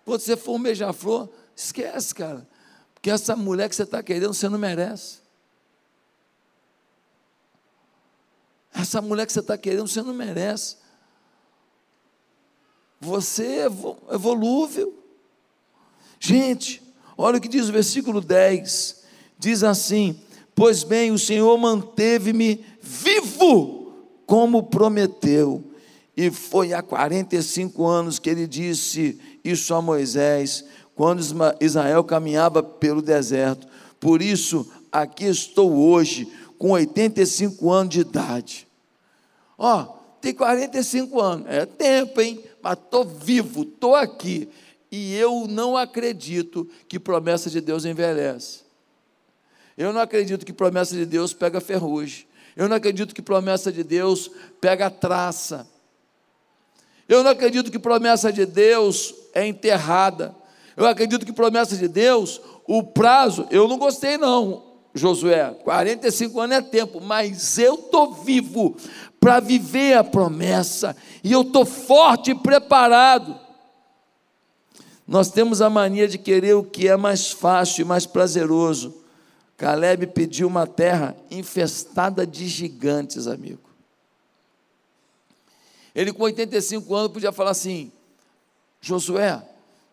Enquanto 0.01 0.21
você 0.21 0.37
for 0.37 0.55
um 0.55 0.63
beija-flor, 0.63 1.27
esquece, 1.53 2.15
cara. 2.15 2.47
Porque 2.93 3.11
essa 3.11 3.35
mulher 3.35 3.67
que 3.67 3.75
você 3.75 3.83
está 3.83 4.01
querendo, 4.01 4.33
você 4.33 4.47
não 4.47 4.57
merece. 4.57 5.17
Essa 8.73 9.01
mulher 9.01 9.25
que 9.25 9.33
você 9.33 9.41
está 9.41 9.57
querendo, 9.57 9.89
você 9.89 10.01
não 10.01 10.13
merece. 10.13 10.77
Você 13.01 13.65
é 13.65 13.69
volúvel. 14.17 14.97
Gente, 16.17 16.81
olha 17.17 17.39
o 17.39 17.41
que 17.41 17.49
diz 17.49 17.67
o 17.67 17.73
versículo 17.73 18.21
10 18.21 19.05
diz 19.37 19.63
assim: 19.63 20.19
Pois 20.55 20.83
bem, 20.83 21.11
o 21.11 21.19
Senhor 21.19 21.57
manteve-me 21.57 22.65
vivo, 22.81 23.93
como 24.25 24.63
prometeu. 24.63 25.63
E 26.15 26.31
foi 26.31 26.73
há 26.73 26.81
45 26.81 27.85
anos 27.85 28.17
que 28.17 28.29
ele 28.29 28.47
disse 28.47 29.19
isso 29.43 29.73
a 29.75 29.81
Moisés, 29.81 30.65
quando 30.95 31.21
Israel 31.61 32.03
caminhava 32.03 32.63
pelo 32.63 33.03
deserto. 33.03 33.67
Por 33.99 34.21
isso, 34.21 34.67
aqui 34.91 35.25
estou 35.25 35.71
hoje, 35.71 36.27
com 36.57 36.71
85 36.71 37.71
anos 37.71 37.93
de 37.93 37.99
idade. 37.99 38.67
Ó, 39.57 39.83
tem 40.19 40.33
45 40.33 41.21
anos, 41.21 41.45
é 41.47 41.65
tempo, 41.65 42.19
hein? 42.19 42.43
Mas 42.61 42.79
estou 42.79 43.05
vivo, 43.05 43.61
estou 43.61 43.93
aqui. 43.93 44.49
E 44.91 45.15
eu 45.15 45.47
não 45.47 45.77
acredito 45.77 46.67
que 46.87 46.99
promessa 46.99 47.49
de 47.49 47.61
Deus 47.61 47.85
envelhece. 47.85 48.66
Eu 49.77 49.93
não 49.93 50.01
acredito 50.01 50.43
que 50.43 50.51
promessa 50.51 50.95
de 50.95 51.05
Deus 51.05 51.33
pega 51.33 51.61
ferrugem. 51.61 52.25
Eu 52.55 52.67
não 52.67 52.75
acredito 52.75 53.13
que 53.13 53.21
promessa 53.21 53.71
de 53.71 53.83
Deus 53.83 54.31
pega 54.59 54.89
traça. 54.89 55.67
Eu 57.07 57.23
não 57.23 57.29
acredito 57.29 57.71
que 57.71 57.77
promessa 57.77 58.33
de 58.33 58.43
Deus 58.45 59.13
é 59.35 59.45
enterrada. 59.45 60.35
Eu 60.75 60.87
acredito 60.87 61.25
que 61.25 61.31
promessa 61.31 61.77
de 61.77 61.87
Deus, 61.87 62.41
o 62.65 62.83
prazo, 62.83 63.47
eu 63.51 63.67
não 63.67 63.77
gostei 63.77 64.17
não, 64.17 64.63
Josué. 64.95 65.51
45 65.63 66.39
anos 66.39 66.57
é 66.57 66.61
tempo, 66.61 66.99
mas 66.99 67.59
eu 67.59 67.75
estou 67.75 68.13
vivo 68.13 68.75
para 69.19 69.39
viver 69.39 69.95
a 69.95 70.03
promessa. 70.03 70.95
E 71.23 71.31
eu 71.31 71.43
estou 71.43 71.65
forte 71.65 72.31
e 72.31 72.35
preparado. 72.35 73.39
Nós 75.07 75.29
temos 75.29 75.61
a 75.61 75.69
mania 75.69 76.07
de 76.07 76.17
querer 76.17 76.55
o 76.55 76.63
que 76.63 76.87
é 76.87 76.97
mais 76.97 77.31
fácil 77.31 77.83
e 77.83 77.85
mais 77.85 78.07
prazeroso 78.07 79.06
Caleb 79.57 80.05
pediu 80.07 80.47
uma 80.47 80.67
terra 80.67 81.17
infestada 81.31 82.27
de 82.27 82.47
gigantes, 82.47 83.25
amigo. 83.25 83.67
Ele, 85.95 86.13
com 86.13 86.23
85 86.23 86.93
anos, 86.93 87.11
podia 87.11 87.31
falar 87.31 87.49
assim: 87.49 87.91
Josué, 88.79 89.43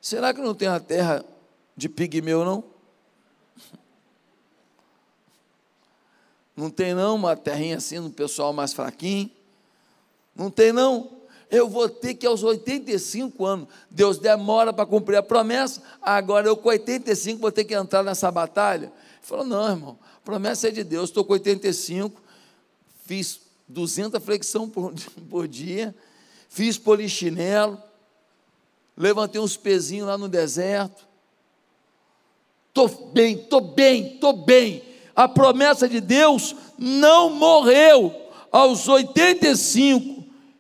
será 0.03 0.35
que 0.35 0.40
não 0.42 0.55
tem 0.55 0.68
uma 0.68 0.81
terra 0.81 1.24
de 1.74 1.88
pigmeu, 1.88 2.44
não? 2.44 2.62
Não 6.57 6.70
tem, 6.70 6.94
não, 6.94 7.16
uma 7.16 7.35
terrinha 7.35 7.79
assim, 7.79 7.98
no 7.98 8.11
pessoal 8.11 8.53
mais 8.53 8.72
fraquinho? 8.72 9.29
Não 10.37 10.48
tem, 10.53 10.72
não? 10.72 11.13
Eu 11.55 11.69
vou 11.69 11.88
ter 11.88 12.14
que, 12.14 12.27
aos 12.27 12.43
85 12.43 13.45
anos, 13.45 13.69
Deus 13.88 14.19
demora 14.19 14.73
para 14.73 14.85
cumprir 14.85 15.17
a 15.17 15.23
promessa, 15.23 15.81
agora 16.03 16.49
eu, 16.49 16.57
com 16.57 16.69
85, 16.69 17.40
vou 17.40 17.53
ter 17.53 17.64
que 17.64 17.75
entrar 17.75 18.03
nessa 18.03 18.31
batalha. 18.31 18.87
Ele 18.87 18.93
falou: 19.23 19.45
não, 19.45 19.69
irmão, 19.69 19.99
a 20.17 20.21
promessa 20.25 20.69
é 20.69 20.71
de 20.71 20.83
Deus, 20.83 21.11
estou 21.11 21.25
com 21.25 21.35
85, 21.35 22.21
fiz 23.07 23.40
200 23.69 24.23
flexão 24.23 24.69
por, 24.69 24.93
por 25.31 25.47
dia, 25.47 25.95
fiz 26.49 26.77
polichinelo, 26.77 27.81
levantei 28.97 29.40
uns 29.40 29.57
pezinhos 29.57 30.09
lá 30.09 30.19
no 30.19 30.29
deserto. 30.29 31.07
Estou 32.69 32.88
bem, 33.12 33.37
estou 33.37 33.61
bem, 33.61 34.14
estou 34.14 34.33
bem. 34.33 34.83
A 35.14 35.29
promessa 35.29 35.88
de 35.88 36.01
Deus 36.01 36.57
não 36.77 37.31
morreu. 37.31 38.12
Aos 38.51 38.88
85, 38.88 40.13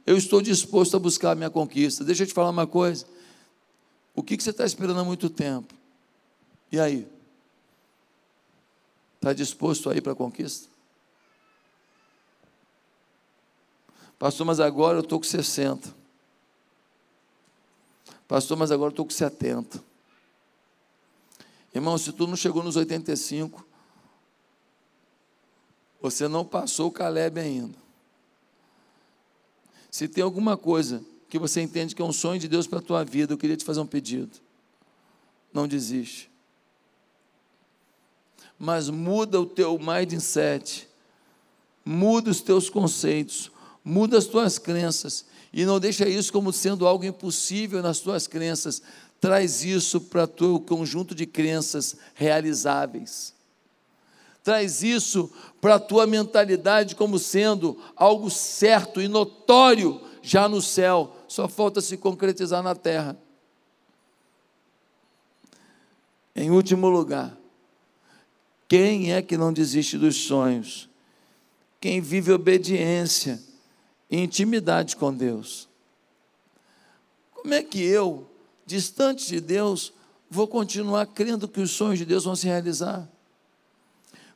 eu 0.06 0.16
estou 0.16 0.42
disposto 0.42 0.96
a 0.96 1.00
buscar 1.00 1.32
a 1.32 1.34
minha 1.34 1.50
conquista. 1.50 2.04
Deixa 2.04 2.24
eu 2.24 2.26
te 2.26 2.34
falar 2.34 2.50
uma 2.50 2.66
coisa. 2.66 3.06
O 4.14 4.22
que, 4.22 4.40
você 4.40 4.50
está 4.50 4.64
esperando 4.64 5.00
há 5.00 5.04
muito 5.04 5.30
tempo? 5.30 5.74
E 6.70 6.78
aí? 6.78 7.08
Está 9.16 9.32
disposto 9.32 9.88
a 9.88 9.96
ir 9.96 10.02
para 10.02 10.12
a 10.12 10.16
conquista? 10.16 10.68
Pastor, 14.18 14.46
mas 14.46 14.60
agora 14.60 14.98
eu 14.98 15.02
estou 15.02 15.18
com 15.18 15.24
60. 15.24 15.94
Pastor, 18.28 18.56
mas 18.56 18.70
agora 18.70 18.88
eu 18.88 18.92
estou 18.92 19.04
com 19.04 19.10
70. 19.10 19.82
Irmão, 21.74 21.98
se 21.98 22.12
tu 22.12 22.26
não 22.26 22.36
chegou 22.36 22.62
nos 22.62 22.76
85, 22.76 23.66
você 26.00 26.28
não 26.28 26.44
passou 26.44 26.88
o 26.88 26.92
Caleb 26.92 27.40
ainda. 27.40 27.83
Se 29.94 30.08
tem 30.08 30.24
alguma 30.24 30.56
coisa 30.56 31.04
que 31.28 31.38
você 31.38 31.60
entende 31.60 31.94
que 31.94 32.02
é 32.02 32.04
um 32.04 32.12
sonho 32.12 32.40
de 32.40 32.48
Deus 32.48 32.66
para 32.66 32.80
a 32.80 32.82
tua 32.82 33.04
vida, 33.04 33.32
eu 33.32 33.38
queria 33.38 33.56
te 33.56 33.64
fazer 33.64 33.78
um 33.78 33.86
pedido. 33.86 34.40
Não 35.52 35.68
desiste. 35.68 36.28
Mas 38.58 38.90
muda 38.90 39.40
o 39.40 39.46
teu 39.46 39.78
mindset. 39.78 40.88
Muda 41.84 42.28
os 42.32 42.40
teus 42.40 42.68
conceitos. 42.68 43.52
Muda 43.84 44.18
as 44.18 44.24
tuas 44.24 44.58
crenças 44.58 45.26
e 45.52 45.64
não 45.64 45.78
deixa 45.78 46.08
isso 46.08 46.32
como 46.32 46.52
sendo 46.52 46.88
algo 46.88 47.04
impossível 47.04 47.80
nas 47.80 48.00
tuas 48.00 48.26
crenças. 48.26 48.82
Traz 49.20 49.62
isso 49.62 50.00
para 50.00 50.24
o 50.24 50.26
teu 50.26 50.58
conjunto 50.58 51.14
de 51.14 51.24
crenças 51.24 51.94
realizáveis. 52.16 53.32
Traz 54.44 54.82
isso 54.84 55.28
para 55.60 55.76
a 55.76 55.80
tua 55.80 56.06
mentalidade 56.06 56.94
como 56.94 57.18
sendo 57.18 57.76
algo 57.96 58.30
certo 58.30 59.00
e 59.00 59.08
notório 59.08 60.00
já 60.22 60.48
no 60.48 60.62
céu, 60.62 61.16
só 61.26 61.48
falta 61.48 61.80
se 61.80 61.96
concretizar 61.96 62.62
na 62.62 62.74
terra. 62.74 63.18
Em 66.36 66.50
último 66.50 66.88
lugar, 66.88 67.36
quem 68.68 69.12
é 69.12 69.20
que 69.20 69.36
não 69.36 69.52
desiste 69.52 69.98
dos 69.98 70.16
sonhos? 70.16 70.88
Quem 71.80 72.00
vive 72.00 72.32
obediência 72.32 73.42
intimidade 74.10 74.96
com 74.96 75.12
Deus. 75.12 75.68
Como 77.32 77.52
é 77.52 77.62
que 77.62 77.82
eu, 77.82 78.28
distante 78.64 79.26
de 79.26 79.40
Deus, 79.40 79.92
vou 80.30 80.46
continuar 80.46 81.06
crendo 81.06 81.48
que 81.48 81.60
os 81.60 81.70
sonhos 81.70 81.98
de 81.98 82.04
Deus 82.04 82.24
vão 82.24 82.36
se 82.36 82.46
realizar? 82.46 83.08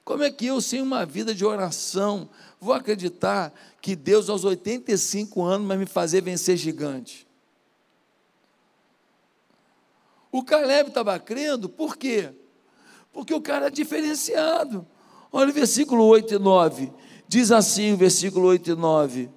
Como 0.09 0.23
é 0.23 0.31
que 0.31 0.47
eu, 0.47 0.59
sem 0.59 0.81
uma 0.81 1.05
vida 1.05 1.35
de 1.35 1.45
oração, 1.45 2.31
vou 2.59 2.73
acreditar 2.73 3.53
que 3.79 3.95
Deus, 3.95 4.31
aos 4.31 4.43
85 4.43 5.45
anos, 5.45 5.69
vai 5.69 5.77
me 5.77 5.85
fazer 5.85 6.23
vencer 6.23 6.57
gigante? 6.57 7.29
O 10.33 10.43
Caleb 10.43 10.89
estava 10.89 11.19
crendo, 11.19 11.69
por 11.69 11.95
quê? 11.95 12.31
Porque 13.13 13.35
o 13.35 13.41
cara 13.43 13.67
é 13.67 13.71
diferenciado. 13.71 14.87
Olha 15.31 15.51
o 15.51 15.53
versículo 15.53 16.03
8 16.07 16.37
e 16.37 16.39
9. 16.39 16.91
Diz 17.29 17.53
assim 17.53 17.93
o 17.93 17.99
versículo 17.99 18.47
8 18.47 18.71
e 18.71 18.75
9: 18.75 19.31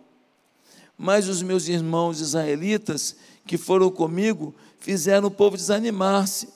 mas 0.98 1.28
os 1.28 1.42
meus 1.42 1.68
irmãos 1.68 2.22
israelitas 2.22 3.18
que 3.46 3.58
foram 3.58 3.92
comigo 3.92 4.56
fizeram 4.80 5.28
o 5.28 5.32
povo 5.32 5.58
desanimar-se 5.58 6.48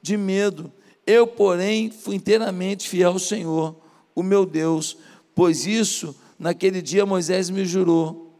de 0.00 0.16
medo. 0.16 0.72
Eu, 1.06 1.26
porém, 1.26 1.90
fui 1.90 2.16
inteiramente 2.16 2.88
fiel 2.88 3.12
ao 3.12 3.18
Senhor, 3.18 3.76
o 4.14 4.22
meu 4.22 4.46
Deus, 4.46 4.96
pois 5.34 5.66
isso 5.66 6.16
naquele 6.38 6.80
dia 6.80 7.04
Moisés 7.04 7.50
me 7.50 7.64
jurou. 7.64 8.32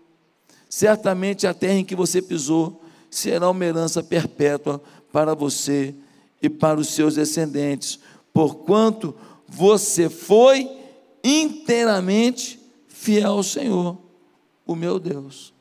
Certamente 0.69 1.47
a 1.47 1.55
terra 1.55 1.75
em 1.75 1.85
que 1.85 1.95
você 1.95 2.21
pisou 2.23 2.83
será 3.11 3.51
uma 3.51 3.65
herança 3.65 4.03
perpétua 4.03 4.83
para 5.13 5.35
você 5.35 5.95
e 6.43 6.49
para 6.51 6.81
os 6.81 6.89
seus 6.89 7.15
descendentes, 7.15 7.99
porquanto 8.33 9.15
você 9.47 10.09
foi 10.09 10.69
inteiramente 11.23 12.59
fiel 12.89 13.33
ao 13.33 13.43
Senhor 13.43 13.99
o 14.67 14.75
meu 14.75 14.99
Deus. 14.99 15.55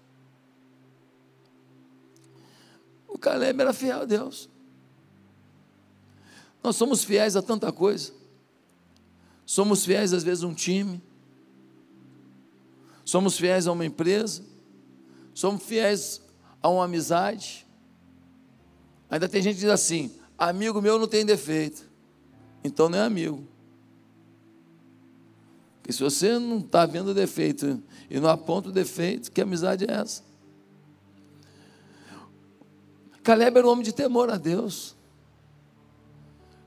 O 3.07 3.17
Caleb 3.17 3.61
era 3.61 3.73
fiel 3.73 4.01
a 4.01 4.05
Deus. 4.05 4.49
Nós 6.63 6.77
somos 6.77 7.03
fiéis 7.03 7.35
a 7.35 7.41
tanta 7.41 7.71
coisa. 7.71 8.13
Somos 9.45 9.83
fiéis, 9.83 10.13
às 10.13 10.23
vezes, 10.23 10.43
a 10.43 10.47
um 10.47 10.53
time. 10.53 11.01
Somos 13.03 13.37
fiéis 13.37 13.67
a 13.67 13.71
uma 13.73 13.85
empresa. 13.85 14.43
Somos 15.33 15.63
fiéis 15.63 16.21
a 16.61 16.69
uma 16.69 16.85
amizade. 16.85 17.67
Ainda 19.09 19.27
tem 19.27 19.41
gente 19.41 19.55
que 19.55 19.61
diz 19.61 19.69
assim: 19.69 20.11
amigo 20.37 20.81
meu 20.81 20.97
não 20.97 21.07
tem 21.07 21.25
defeito. 21.25 21.83
Então 22.63 22.87
não 22.87 22.97
é 22.97 23.01
amigo. 23.01 23.45
Porque 25.81 25.91
se 25.91 26.01
você 26.01 26.39
não 26.39 26.59
está 26.59 26.85
vendo 26.85 27.13
defeito 27.13 27.83
e 28.09 28.17
não 28.19 28.29
aponta 28.29 28.69
o 28.69 28.71
defeito, 28.71 29.29
que 29.29 29.41
amizade 29.41 29.83
é 29.83 29.93
essa? 29.93 30.23
Caleb 33.21 33.57
era 33.57 33.67
um 33.67 33.71
homem 33.71 33.83
de 33.83 33.93
temor 33.93 34.29
a 34.29 34.37
Deus. 34.37 34.95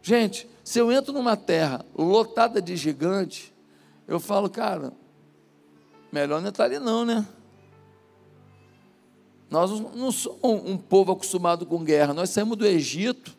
Gente, 0.07 0.49
se 0.63 0.79
eu 0.79 0.93
entro 0.93 1.13
numa 1.13 1.37
terra 1.37 1.85
lotada 1.97 2.63
de 2.63 2.77
gigante, 2.77 3.53
eu 4.07 4.21
falo, 4.21 4.49
cara, 4.49 4.93
melhor 6.13 6.41
não 6.41 6.49
entrar 6.49 6.67
ali 6.67 6.79
não, 6.79 7.05
né? 7.05 7.27
Nós 9.51 9.71
não 9.81 10.13
somos 10.13 10.41
um 10.43 10.77
povo 10.77 11.11
acostumado 11.11 11.67
com 11.67 11.83
guerra, 11.83 12.15
nós 12.15 12.31
saímos 12.31 12.57
do 12.57 12.65
Egito, 12.67 13.37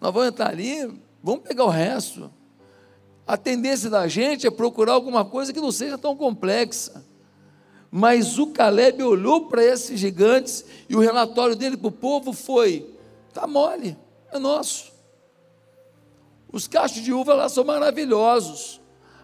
nós 0.00 0.12
vamos 0.12 0.28
entrar 0.28 0.48
ali, 0.48 0.98
vamos 1.22 1.42
pegar 1.42 1.64
o 1.64 1.68
resto 1.68 2.30
a 3.26 3.36
tendência 3.36 3.88
da 3.88 4.06
gente 4.08 4.46
é 4.46 4.50
procurar 4.50 4.92
alguma 4.92 5.24
coisa 5.24 5.52
que 5.52 5.60
não 5.60 5.70
seja 5.70 5.96
tão 5.96 6.16
complexa. 6.16 7.04
Mas 7.90 8.38
o 8.38 8.48
Caleb 8.48 9.02
olhou 9.02 9.48
para 9.48 9.62
esses 9.62 10.00
gigantes 10.00 10.64
e 10.88 10.96
o 10.96 11.00
relatório 11.00 11.54
dele 11.54 11.76
para 11.76 11.88
o 11.88 11.92
povo 11.92 12.32
foi: 12.32 12.94
está 13.28 13.46
mole, 13.46 13.96
é 14.32 14.38
nosso. 14.38 14.91
Os 16.52 16.68
cachos 16.68 17.02
de 17.02 17.12
uva 17.12 17.34
lá 17.34 17.48
são 17.48 17.64
maravilhosos, 17.64 18.80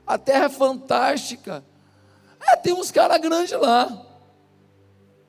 a 0.07 0.17
terra 0.17 0.47
é 0.47 0.49
fantástica. 0.49 1.63
É, 2.41 2.57
tem 2.57 2.73
uns 2.73 2.91
caras 2.91 3.21
grandes 3.21 3.53
lá, 3.53 4.07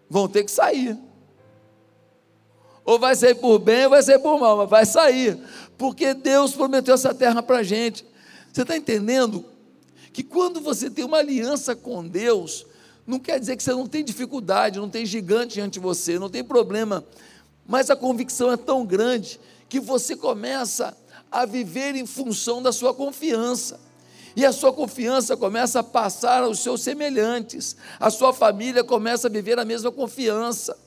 vão 0.10 0.28
ter 0.28 0.46
que 0.46 0.52
sair. 0.52 0.98
Ou 2.86 2.98
vai 2.98 3.16
sair 3.16 3.36
por 3.36 3.60
bem 3.60 3.84
ou 3.84 3.90
vai 3.90 4.02
sair 4.02 4.20
por 4.20 4.40
mal, 4.40 4.58
mas 4.58 4.70
vai 4.70 4.86
sair, 4.86 5.38
porque 5.78 6.14
Deus 6.14 6.54
prometeu 6.54 6.96
essa 6.96 7.14
terra 7.14 7.44
para 7.44 7.58
a 7.58 7.64
gente. 7.64 8.06
Você 8.52 8.62
está 8.62 8.76
entendendo 8.78 9.46
que 10.14 10.24
quando 10.24 10.60
você 10.62 10.90
tem 10.90 11.06
uma 11.06 11.18
aliança 11.18 11.76
com 11.76 12.08
Deus, 12.08 12.66
não 13.06 13.20
quer 13.20 13.40
dizer 13.40 13.58
que 13.58 13.64
você 13.64 13.72
não 13.72 13.88
tem 13.88 14.04
dificuldade, 14.04 14.80
não 14.80 14.90
tem 14.90 15.06
gigante 15.06 15.56
diante 15.56 15.74
de 15.74 15.80
você, 15.80 16.18
não 16.18 16.30
tem 16.30 16.44
problema, 16.44 17.04
mas 17.68 17.90
a 17.90 17.96
convicção 17.96 18.52
é 18.52 18.58
tão 18.58 18.86
grande 18.86 19.40
que 19.68 19.80
você 19.80 20.16
começa 20.16 20.88
a 20.88 20.96
viver 21.48 21.96
em 21.96 22.06
função 22.06 22.62
da 22.62 22.72
sua 22.72 22.94
confiança. 22.94 23.80
E 24.36 24.46
a 24.46 24.52
sua 24.52 24.72
confiança 24.72 25.36
começa 25.36 25.80
a 25.80 25.84
passar 25.84 26.44
aos 26.44 26.60
seus 26.60 26.82
semelhantes, 26.82 27.76
a 28.00 28.10
sua 28.10 28.32
família 28.34 28.84
começa 28.84 29.28
a 29.28 29.32
viver 29.32 29.60
a 29.60 29.66
mesma 29.66 29.92
confiança. 29.92 30.78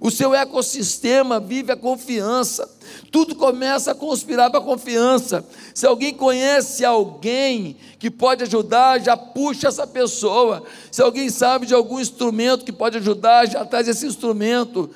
O 0.00 0.10
seu 0.10 0.34
ecossistema 0.34 1.38
vive 1.38 1.72
a 1.72 1.76
confiança. 1.76 2.68
Tudo 3.10 3.34
começa 3.34 3.92
a 3.92 3.94
conspirar 3.94 4.50
para 4.50 4.58
a 4.58 4.62
confiança. 4.62 5.44
Se 5.72 5.86
alguém 5.86 6.12
conhece 6.12 6.84
alguém 6.84 7.76
que 7.98 8.10
pode 8.10 8.42
ajudar, 8.42 9.00
já 9.00 9.16
puxa 9.16 9.68
essa 9.68 9.86
pessoa. 9.86 10.62
Se 10.90 11.00
alguém 11.00 11.30
sabe 11.30 11.66
de 11.66 11.74
algum 11.74 12.00
instrumento 12.00 12.64
que 12.64 12.72
pode 12.72 12.98
ajudar, 12.98 13.46
já 13.46 13.64
traz 13.64 13.86
esse 13.86 14.06
instrumento. 14.06 14.90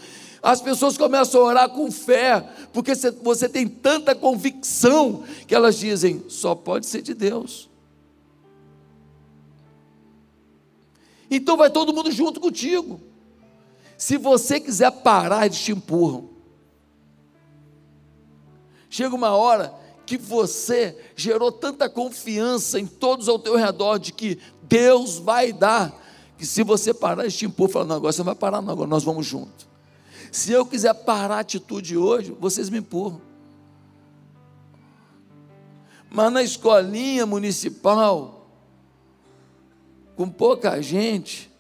As 0.49 0.63
pessoas 0.63 0.97
começam 0.97 1.43
a 1.43 1.45
orar 1.45 1.69
com 1.69 1.93
fé, 1.93 2.41
porque 2.73 2.95
você 3.23 3.47
tem 3.51 3.69
tanta 3.69 4.15
convicção 4.15 5.23
que 5.47 5.55
elas 5.55 5.77
dizem: 5.77 6.25
só 6.27 6.55
pode 6.55 6.87
ser 6.87 7.03
de 7.03 7.13
Deus. 7.13 7.69
Então 11.31 11.55
vai 11.55 11.69
todo 11.69 11.93
mundo 11.93 12.11
junto 12.11 12.41
contigo. 12.41 12.99
Se 13.99 14.17
você 14.17 14.59
quiser 14.59 14.91
parar, 14.91 15.45
eles 15.45 15.59
te 15.59 15.73
empurram. 15.73 16.31
Chega 18.89 19.15
uma 19.15 19.37
hora 19.37 19.75
que 20.07 20.17
você 20.17 20.99
gerou 21.15 21.53
tanta 21.53 21.91
confiança 21.91 22.81
em 22.81 22.87
todos 22.87 23.29
ao 23.29 23.39
teu 23.39 23.55
redor 23.55 23.99
de 23.99 24.15
que 24.15 24.39
Deus 24.63 25.19
vai 25.19 25.53
dar, 25.53 25.93
que 26.39 26.47
se 26.47 26.63
você 26.63 26.95
parar, 26.95 27.25
eles 27.25 27.37
te 27.37 27.45
empurram, 27.45 27.71
falam, 27.71 27.89
não, 27.89 27.97
agora 27.97 28.13
você 28.13 28.21
não 28.21 28.25
vai 28.25 28.35
parar 28.35 28.63
não, 28.63 28.73
agora 28.73 28.89
nós 28.89 29.05
vamos 29.05 29.27
juntos. 29.27 29.68
Se 30.31 30.53
eu 30.53 30.67
quiser 30.67 30.95
parar 30.95 31.37
a 31.37 31.41
atitude 31.41 31.97
hoje, 31.97 32.37
vocês 32.39 32.71
me 32.71 32.79
empurram. 32.79 33.21
Mas 36.11 36.33
na 36.33 36.43
escolinha 36.43 37.27
municipal, 37.27 38.51
com 40.17 40.29
pouca 40.29 40.81
gente, 40.81 41.51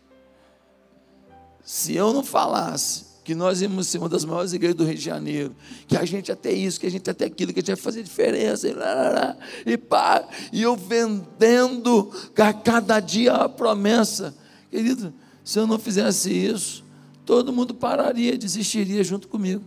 se 1.62 1.94
eu 1.94 2.12
não 2.12 2.24
falasse 2.24 3.06
que 3.28 3.34
nós 3.34 3.60
íamos 3.60 3.86
ser 3.88 3.98
uma 3.98 4.08
das 4.08 4.24
maiores 4.24 4.54
igrejas 4.54 4.76
do 4.76 4.86
Rio 4.86 4.94
de 4.94 5.04
Janeiro, 5.04 5.54
que 5.86 5.98
a 5.98 6.04
gente 6.06 6.32
até 6.32 6.50
isso, 6.50 6.80
que 6.80 6.86
a 6.86 6.90
gente 6.90 7.10
até 7.10 7.26
aquilo, 7.26 7.52
que 7.52 7.58
a 7.58 7.62
gente 7.62 7.74
vai 7.74 7.76
fazer 7.76 8.02
diferença, 8.02 8.66
e, 8.66 8.72
lá, 8.72 8.94
lá, 8.94 9.08
lá, 9.10 9.36
e 9.66 9.76
pá, 9.76 10.26
e 10.50 10.62
eu 10.62 10.74
vendendo 10.74 12.10
a 12.34 12.54
cada 12.54 12.98
dia 13.00 13.34
a 13.34 13.46
promessa. 13.46 14.34
Querido, 14.70 15.12
se 15.44 15.58
eu 15.58 15.66
não 15.66 15.78
fizesse 15.78 16.32
isso, 16.32 16.82
todo 17.28 17.52
mundo 17.52 17.74
pararia, 17.74 18.38
desistiria 18.38 19.04
junto 19.04 19.28
comigo. 19.28 19.62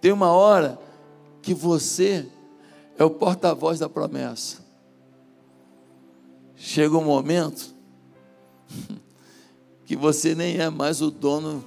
Tem 0.00 0.10
uma 0.10 0.32
hora 0.32 0.78
que 1.42 1.52
você 1.52 2.26
é 2.96 3.04
o 3.04 3.10
porta-voz 3.10 3.78
da 3.78 3.86
promessa. 3.86 4.64
Chega 6.56 6.96
um 6.96 7.04
momento 7.04 7.74
que 9.84 9.94
você 9.94 10.34
nem 10.34 10.56
é 10.56 10.70
mais 10.70 11.02
o 11.02 11.10
dono 11.10 11.62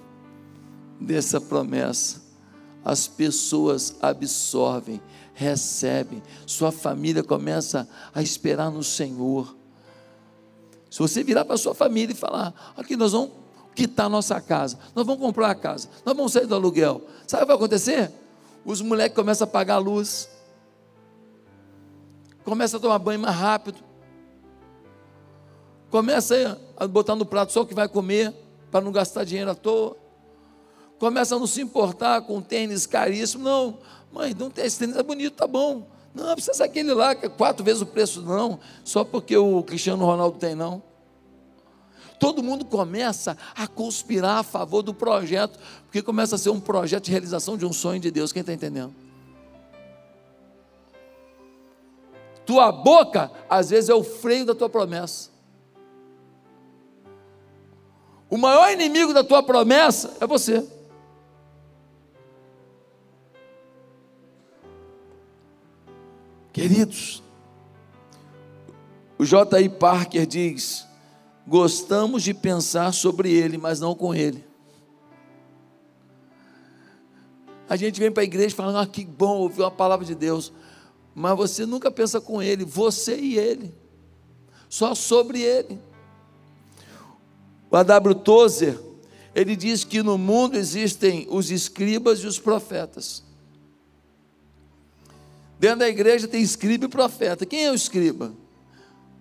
dessa 1.00 1.40
promessa. 1.40 2.24
As 2.84 3.08
pessoas 3.08 3.98
absorvem, 4.02 5.00
recebem, 5.36 6.24
sua 6.48 6.72
família 6.72 7.24
começa 7.24 7.88
a 8.16 8.24
esperar 8.24 8.72
no 8.72 8.84
Senhor. 8.84 9.56
Se 10.94 11.00
você 11.00 11.24
virar 11.24 11.44
para 11.44 11.58
sua 11.58 11.74
família 11.74 12.14
e 12.14 12.16
falar: 12.16 12.54
aqui 12.78 12.96
nós 12.96 13.14
vamos 13.14 13.32
quitar 13.74 14.08
nossa 14.08 14.40
casa, 14.40 14.78
nós 14.94 15.04
vamos 15.04 15.20
comprar 15.20 15.50
a 15.50 15.56
casa, 15.56 15.90
nós 16.06 16.16
vamos 16.16 16.32
sair 16.32 16.46
do 16.46 16.54
aluguel, 16.54 17.02
sabe 17.26 17.42
o 17.42 17.46
que 17.46 17.48
vai 17.48 17.56
acontecer? 17.56 18.12
Os 18.64 18.80
moleques 18.80 19.16
começam 19.16 19.48
a 19.48 19.50
apagar 19.50 19.78
a 19.78 19.80
luz, 19.80 20.30
começam 22.44 22.78
a 22.78 22.82
tomar 22.82 23.00
banho 23.00 23.20
mais 23.20 23.36
rápido, 23.36 23.80
começa 25.90 26.62
a 26.78 26.86
botar 26.86 27.16
no 27.16 27.26
prato 27.26 27.52
só 27.52 27.62
o 27.62 27.66
que 27.66 27.74
vai 27.74 27.88
comer, 27.88 28.32
para 28.70 28.82
não 28.82 28.92
gastar 28.92 29.24
dinheiro 29.24 29.50
à 29.50 29.56
toa, 29.56 29.98
começa 31.00 31.36
a 31.36 31.40
não 31.40 31.48
se 31.48 31.60
importar 31.60 32.22
com 32.22 32.40
tênis 32.40 32.86
caríssimo, 32.86 33.44
não, 33.44 33.80
mãe, 34.12 34.36
não 34.38 34.52
tem 34.52 34.66
esse 34.66 34.78
tênis 34.78 34.96
é 34.96 35.02
bonito, 35.02 35.34
tá 35.38 35.48
bom, 35.48 35.88
não, 36.14 36.34
precisa 36.34 36.54
ser 36.54 36.64
aquele 36.64 36.94
lá, 36.94 37.16
que 37.16 37.26
é 37.26 37.30
quatro 37.30 37.64
vezes 37.64 37.82
o 37.82 37.86
preço, 37.86 38.22
não, 38.22 38.60
só 38.84 39.04
porque 39.04 39.36
o 39.36 39.64
Cristiano 39.64 40.06
Ronaldo 40.06 40.38
tem, 40.38 40.54
não. 40.54 40.82
Todo 42.20 42.44
mundo 42.44 42.64
começa 42.64 43.36
a 43.56 43.68
conspirar 43.68 44.38
a 44.38 44.44
favor 44.44 44.82
do 44.82 44.94
projeto, 44.94 45.60
porque 45.86 46.02
começa 46.02 46.36
a 46.36 46.38
ser 46.38 46.52
um 46.52 46.60
projeto 46.60 47.06
de 47.06 47.12
realização 47.12 47.58
de 47.58 47.66
um 47.66 47.74
sonho 47.74 48.00
de 48.00 48.12
Deus. 48.12 48.32
Quem 48.32 48.42
está 48.42 48.54
entendendo? 48.54 48.94
Tua 52.46 52.72
boca, 52.72 53.32
às 53.50 53.72
vezes, 53.72 53.90
é 53.90 53.96
o 53.96 54.04
freio 54.04 54.46
da 54.46 54.54
tua 54.54 54.70
promessa. 54.70 55.32
O 58.30 58.38
maior 58.38 58.72
inimigo 58.72 59.14
da 59.14 59.24
tua 59.24 59.44
promessa 59.44 60.16
é 60.20 60.28
você. 60.28 60.66
Queridos, 66.64 67.22
o 69.20 69.26
J.I. 69.26 69.68
Parker 69.68 70.26
diz: 70.26 70.88
gostamos 71.46 72.24
de 72.24 72.34
pensar 72.34 72.94
sobre 72.94 73.34
ele, 73.34 73.58
mas 73.58 73.82
não 73.82 73.94
com 73.94 74.16
ele. 74.16 74.42
A 77.68 77.76
gente 77.76 78.00
vem 78.00 78.10
para 78.10 78.22
a 78.22 78.24
igreja 78.24 78.56
falando, 78.56 78.78
ah, 78.78 78.88
que 78.88 79.04
bom 79.04 79.40
ouvir 79.40 79.60
uma 79.62 79.72
palavra 79.72 80.06
de 80.06 80.16
Deus, 80.16 80.54
mas 81.14 81.36
você 81.36 81.66
nunca 81.66 81.92
pensa 81.92 82.22
com 82.22 82.42
ele, 82.42 82.64
você 82.64 83.18
e 83.18 83.38
ele, 83.38 83.76
só 84.70 84.96
sobre 84.96 85.42
ele. 85.42 85.78
O 87.70 87.76
A.W. 87.76 88.16
Tozer, 88.16 88.80
ele 89.36 89.58
diz 89.58 89.84
que 89.84 90.02
no 90.02 90.18
mundo 90.18 90.56
existem 90.56 91.28
os 91.30 91.52
escribas 91.52 92.20
e 92.20 92.26
os 92.26 92.40
profetas. 92.40 93.22
Dentro 95.64 95.80
da 95.80 95.88
igreja 95.88 96.28
tem 96.28 96.42
escriba 96.42 96.84
e 96.84 96.90
profeta. 96.90 97.46
Quem 97.46 97.64
é 97.64 97.72
o 97.72 97.74
escriba? 97.74 98.34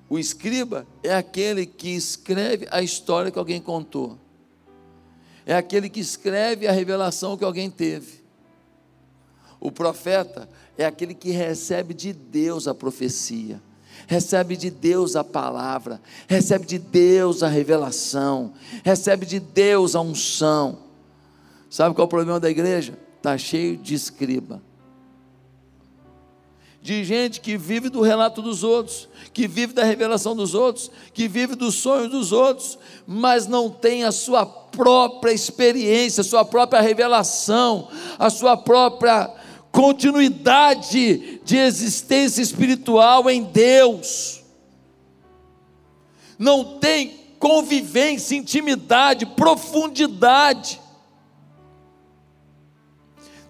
O 0.09 0.19
escriba 0.19 0.85
é 1.01 1.15
aquele 1.15 1.65
que 1.65 1.91
escreve 1.91 2.67
a 2.73 2.83
história 2.83 3.31
que 3.31 3.39
alguém 3.39 3.61
contou. 3.61 4.19
É 5.47 5.55
aquele 5.55 5.89
que 5.89 6.01
escreve 6.01 6.67
a 6.67 6.73
revelação 6.73 7.37
que 7.37 7.45
alguém 7.45 7.71
teve. 7.71 8.25
O 9.61 9.71
profeta 9.71 10.49
é 10.77 10.85
aquele 10.85 11.15
que 11.15 11.31
recebe 11.31 11.95
de 11.95 12.13
Deus 12.13 12.67
a 12.67 12.75
profecia, 12.75 13.63
recebe 14.09 14.57
de 14.57 14.69
Deus 14.69 15.15
a 15.15 15.23
palavra, 15.23 16.03
recebe 16.27 16.67
de 16.67 16.77
Deus 16.77 17.45
a 17.45 17.49
revelação, 17.49 18.53
recebe 18.83 19.25
de 19.25 19.39
Deus 19.39 19.95
a 19.95 20.01
unção. 20.01 20.81
Sabe 21.71 21.95
qual 21.95 22.03
é 22.03 22.07
o 22.07 22.09
problema 22.09 22.41
da 22.41 22.51
igreja? 22.51 22.99
Está 23.19 23.39
cheio 23.39 23.77
de 23.77 23.95
escriba 23.95 24.61
de 26.83 27.05
gente 27.05 27.41
que 27.41 27.57
vive 27.57 27.89
do 27.89 28.01
relato 28.01 28.43
dos 28.43 28.65
outros, 28.65 29.09
que 29.33 29.47
vive 29.47 29.73
da 29.73 29.85
revelação 29.85 30.35
dos 30.35 30.53
outros, 30.53 30.91
que 31.15 31.29
vive 31.29 31.55
dos 31.55 31.77
sonhos 31.77 32.11
dos 32.11 32.33
outros, 32.33 32.77
mas 33.07 33.47
não 33.47 33.71
tem 33.71 34.03
a 34.03 34.11
sua 34.11 34.45
própria 34.45 35.33
experiência, 35.33 36.23
a 36.23 36.25
sua 36.25 36.45
própria 36.45 36.81
revelação, 36.81 37.89
a 38.19 38.29
sua 38.29 38.57
própria 38.57 39.31
continuidade 39.71 41.41
de 41.45 41.57
existência 41.57 42.43
espiritual 42.43 43.31
em 43.31 43.45
Deus. 43.45 44.43
Não 46.37 46.81
tem 46.81 47.17
convivência, 47.39 48.35
intimidade, 48.35 49.25
profundidade. 49.25 50.82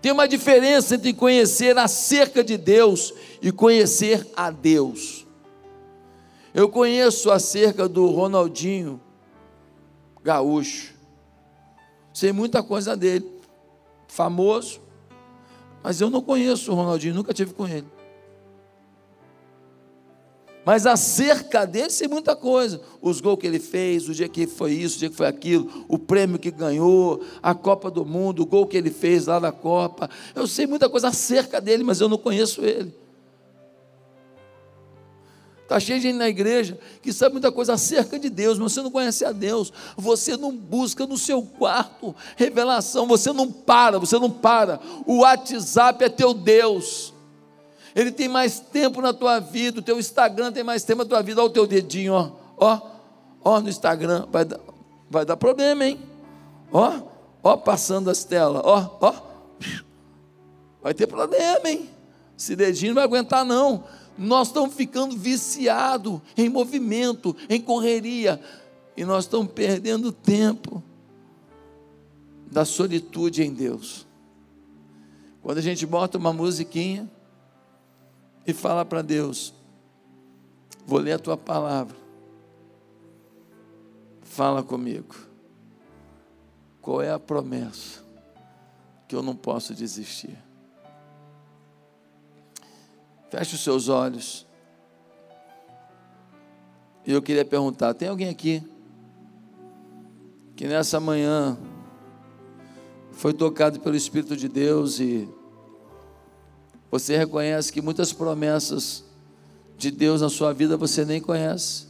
Tem 0.03 0.11
uma 0.11 0.27
diferença 0.27 0.97
entre 0.97 1.13
conhecer 1.13 1.79
acerca 1.79 2.43
de 2.43 2.59
Deus 2.59 3.15
e 3.41 3.53
conhecer 3.53 4.27
a 4.37 4.51
Deus. 4.51 5.25
Eu 6.53 6.69
conheço 6.69 7.31
acerca 7.31 7.89
do 7.89 8.09
Ronaldinho 8.09 9.01
Gaúcho. 10.21 10.93
Sei 12.13 12.33
muita 12.33 12.65
coisa 12.65 12.97
dele. 12.97 13.31
Famoso. 14.09 14.81
Mas 15.85 16.01
eu 16.01 16.11
não 16.11 16.21
conheço 16.21 16.73
o 16.73 16.75
Ronaldinho, 16.75 17.15
nunca 17.15 17.33
tive 17.33 17.55
com 17.55 17.67
ele. 17.67 17.87
Mas 20.65 20.87
acerca 20.87 21.67
dele 21.67 21.91
sei 21.91 22.07
muita 22.07 22.37
coisa. 22.37 22.81
Os 23.01 23.21
gols 23.21 23.39
que 23.41 23.47
ele 23.47 23.59
fez, 23.59 24.09
o 24.09 24.15
dia 24.15 24.29
que 24.29 24.47
foi 24.47 24.73
isso, 24.73 24.97
o 24.97 24.99
dia 25.01 25.11
que 25.11 25.17
foi 25.17 25.27
aquilo, 25.27 25.85
o 25.89 25.99
prêmio 25.99 26.39
que 26.39 26.51
ganhou, 26.51 27.21
a 27.43 27.55
Copa 27.55 27.91
do 27.91 28.05
Mundo, 28.05 28.43
o 28.43 28.47
gol 28.47 28.67
que 28.67 28.77
ele 28.77 28.91
fez 28.91 29.27
lá 29.27 29.41
na 29.41 29.51
Copa. 29.51 30.09
Eu 30.35 30.47
sei 30.47 30.67
muita 30.67 30.89
coisa 30.89 31.09
acerca 31.09 31.61
dele, 31.61 31.83
mas 31.83 32.01
eu 32.01 32.09
não 32.09 32.19
conheço 32.19 32.65
ele. 32.65 32.95
Está 35.63 35.81
cheio 35.81 35.99
de 35.99 36.09
gente 36.09 36.17
na 36.17 36.29
igreja 36.29 36.79
que 37.01 37.13
sabe 37.13 37.33
muita 37.33 37.51
coisa 37.51 37.73
acerca 37.73 38.19
de 38.19 38.29
Deus, 38.29 38.59
mas 38.59 38.73
você 38.73 38.83
não 38.83 38.91
conhece 38.91 39.25
a 39.25 39.33
Deus. 39.33 39.73
Você 39.97 40.37
não 40.37 40.55
busca 40.55 41.07
no 41.07 41.17
seu 41.17 41.43
quarto 41.43 42.15
revelação, 42.37 43.07
você 43.07 43.33
não 43.33 43.51
para, 43.51 43.99
você 43.99 44.19
não 44.19 44.31
para. 44.31 44.79
O 45.07 45.21
WhatsApp 45.21 46.05
é 46.05 46.09
teu 46.09 46.35
Deus. 46.35 47.12
Ele 47.95 48.11
tem 48.11 48.29
mais 48.29 48.59
tempo 48.59 49.01
na 49.01 49.13
tua 49.13 49.39
vida, 49.39 49.81
o 49.81 49.83
teu 49.83 49.99
Instagram 49.99 50.53
tem 50.53 50.65
mais 50.65 50.83
tempo 50.85 51.03
na 51.03 51.09
tua 51.09 51.23
vida. 51.23 51.41
Olha 51.41 51.51
o 51.51 51.53
teu 51.53 51.67
dedinho, 51.67 52.15
ó, 52.15 52.31
ó, 52.57 52.81
ó 53.45 53.61
no 53.61 53.69
Instagram, 53.69 54.27
vai, 54.31 54.47
vai 55.11 55.25
dar 55.25 55.37
problema, 55.37 55.85
hein? 55.85 56.01
Ó, 56.73 57.01
ó, 57.43 57.57
passando 57.57 58.09
as 58.09 58.25
telas, 58.25 58.63
ó, 58.65 58.99
ó. 59.01 59.15
Vai 60.83 60.95
ter 60.95 61.07
problema, 61.07 61.69
hein? 61.69 61.89
Esse 62.37 62.57
dedinho 62.57 62.91
não 62.91 62.95
vai 62.97 63.05
aguentar, 63.05 63.45
não. 63.45 63.85
Nós 64.17 64.49
estamos 64.49 64.75
ficando 64.75 65.17
viciados 65.17 66.21
em 66.37 66.49
movimento, 66.49 67.37
em 67.49 67.61
correria, 67.61 68.41
e 68.97 69.05
nós 69.05 69.25
estamos 69.25 69.53
perdendo 69.53 70.11
tempo 70.13 70.83
da 72.51 72.65
solitude 72.65 73.43
em 73.43 73.53
Deus. 73.53 74.07
Quando 75.43 75.59
a 75.59 75.63
gente 75.63 75.85
bota 75.87 76.19
uma 76.19 76.33
musiquinha 76.33 77.11
e 78.47 78.53
fala 78.53 78.85
para 78.85 79.03
Deus: 79.03 79.55
Vou 80.87 80.99
ler 80.99 81.13
a 81.13 81.19
tua 81.19 81.37
palavra, 81.37 81.97
fala 84.23 84.63
comigo. 84.63 85.15
Qual 86.81 87.01
é 87.01 87.11
a 87.11 87.19
promessa 87.19 88.03
que 89.07 89.15
eu 89.15 89.23
não 89.23 89.37
posso 89.37 89.73
desistir? 89.73 90.37
Feche 93.31 93.55
os 93.55 93.63
seus 93.63 93.89
olhos. 93.89 94.47
E 97.07 97.13
eu 97.13 97.23
queria 97.23 97.45
perguntar: 97.45 97.95
tem 97.95 98.09
alguém 98.09 98.29
aqui 98.29 98.63
que 100.57 100.67
nessa 100.67 100.99
manhã 100.99 101.57
foi 103.13 103.33
tocado 103.33 103.81
pelo 103.81 103.97
Espírito 103.97 104.37
de 104.37 104.49
Deus 104.49 104.99
e 104.99 105.29
você 106.93 107.17
reconhece 107.17 107.73
que 107.73 107.81
muitas 107.81 108.13
promessas 108.13 109.03
de 109.79 109.91
Deus 109.91 110.21
na 110.21 110.29
sua 110.29 110.53
vida 110.53 110.77
você 110.77 111.07
nem 111.07 111.23
conhece, 111.23 111.87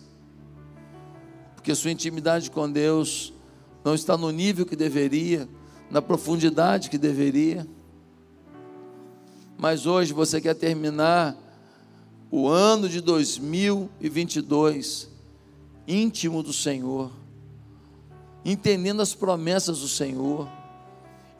porque 1.56 1.74
sua 1.74 1.90
intimidade 1.90 2.52
com 2.52 2.70
Deus 2.70 3.32
não 3.84 3.96
está 3.96 4.16
no 4.16 4.30
nível 4.30 4.64
que 4.64 4.76
deveria, 4.76 5.48
na 5.90 6.00
profundidade 6.00 6.88
que 6.88 6.96
deveria. 6.96 7.66
Mas 9.58 9.86
hoje 9.86 10.12
você 10.12 10.40
quer 10.40 10.54
terminar 10.54 11.36
o 12.30 12.46
ano 12.46 12.88
de 12.88 13.00
2022 13.00 15.10
íntimo 15.88 16.44
do 16.44 16.52
Senhor, 16.52 17.10
entendendo 18.44 19.02
as 19.02 19.14
promessas 19.14 19.80
do 19.80 19.88
Senhor, 19.88 20.48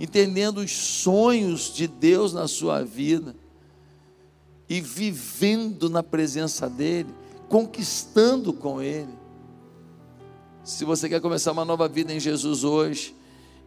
entendendo 0.01 0.59
os 0.59 0.73
sonhos 0.73 1.73
de 1.73 1.87
Deus 1.87 2.33
na 2.33 2.49
sua 2.49 2.83
vida 2.83 3.41
e 4.73 4.81
vivendo 4.81 5.91
na 5.91 6.03
presença 6.03 6.67
dEle, 6.67 7.15
conquistando 7.47 8.55
com 8.55 8.81
Ele. 8.81 9.13
Se 10.65 10.83
você 10.83 11.11
quer 11.11 11.21
começar 11.21 11.53
uma 11.53 11.63
nova 11.63 11.87
vida 11.87 12.11
em 12.11 12.19
Jesus 12.19 12.65
hoje 12.65 13.15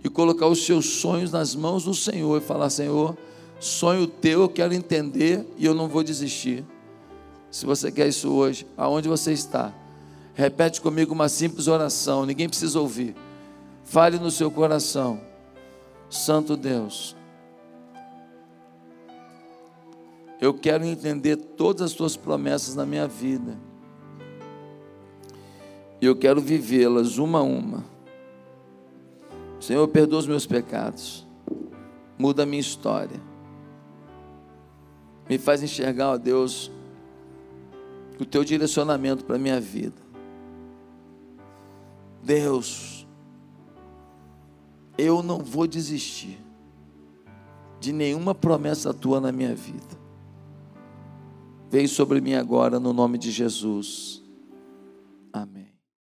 e 0.03 0.10
colocar 0.10 0.47
os 0.47 0.66
seus 0.66 0.88
sonhos 0.88 1.32
nas 1.32 1.53
mãos 1.53 1.84
do 1.84 1.93
Senhor 1.93 2.41
e 2.41 2.43
falar: 2.43 2.72
Senhor, 2.72 3.16
sonho 3.60 4.08
teu, 4.08 4.41
eu 4.41 4.49
quero 4.49 4.74
entender 4.74 5.45
e 5.60 5.64
eu 5.68 5.76
não 5.76 5.88
vou 5.88 6.01
desistir. 6.01 6.66
Se 7.51 7.68
você 7.68 7.91
quer 7.91 8.08
isso 8.08 8.32
hoje, 8.32 8.66
aonde 8.76 9.08
você 9.08 9.32
está, 9.32 9.72
repete 10.34 10.82
comigo 10.82 11.14
uma 11.14 11.30
simples 11.30 11.68
oração, 11.68 12.26
ninguém 12.26 12.49
precisa 12.49 12.80
ouvir. 12.80 13.16
Fale 13.84 14.18
no 14.18 14.32
seu 14.32 14.49
coração, 14.49 15.22
Santo 16.10 16.58
Deus, 16.58 17.16
Eu 20.45 20.53
quero 20.53 20.85
entender 20.85 21.37
todas 21.37 21.81
as 21.81 21.93
tuas 21.93 22.15
promessas 22.15 22.75
na 22.75 22.85
minha 22.85 23.07
vida. 23.07 23.57
E 25.99 26.05
eu 26.05 26.15
quero 26.15 26.39
vivê-las 26.39 27.17
uma 27.17 27.39
a 27.39 27.41
uma. 27.41 27.83
Senhor, 29.59 29.87
perdoa 29.87 30.19
os 30.19 30.27
meus 30.27 30.45
pecados. 30.45 31.25
Muda 32.15 32.43
a 32.43 32.45
minha 32.45 32.59
história. 32.59 33.19
Me 35.27 35.39
faz 35.39 35.63
enxergar, 35.63 36.11
ó 36.11 36.17
Deus, 36.19 36.71
o 38.19 38.23
teu 38.23 38.43
direcionamento 38.43 39.25
para 39.25 39.37
a 39.37 39.39
minha 39.39 39.59
vida. 39.59 39.99
Deus, 42.21 43.07
eu 44.95 45.23
não 45.23 45.39
vou 45.39 45.65
desistir 45.65 46.37
de 47.79 47.91
nenhuma 47.91 48.35
promessa 48.35 48.93
tua 48.93 49.19
na 49.19 49.31
minha 49.31 49.55
vida. 49.55 50.05
Vem 51.76 51.88
sobre 51.88 52.21
mim 52.21 52.36
agora, 52.36 52.80
no 52.80 52.93
nome 52.93 53.17
de 53.17 53.30
Jesus. 53.30 54.23
Amém. 55.34 55.64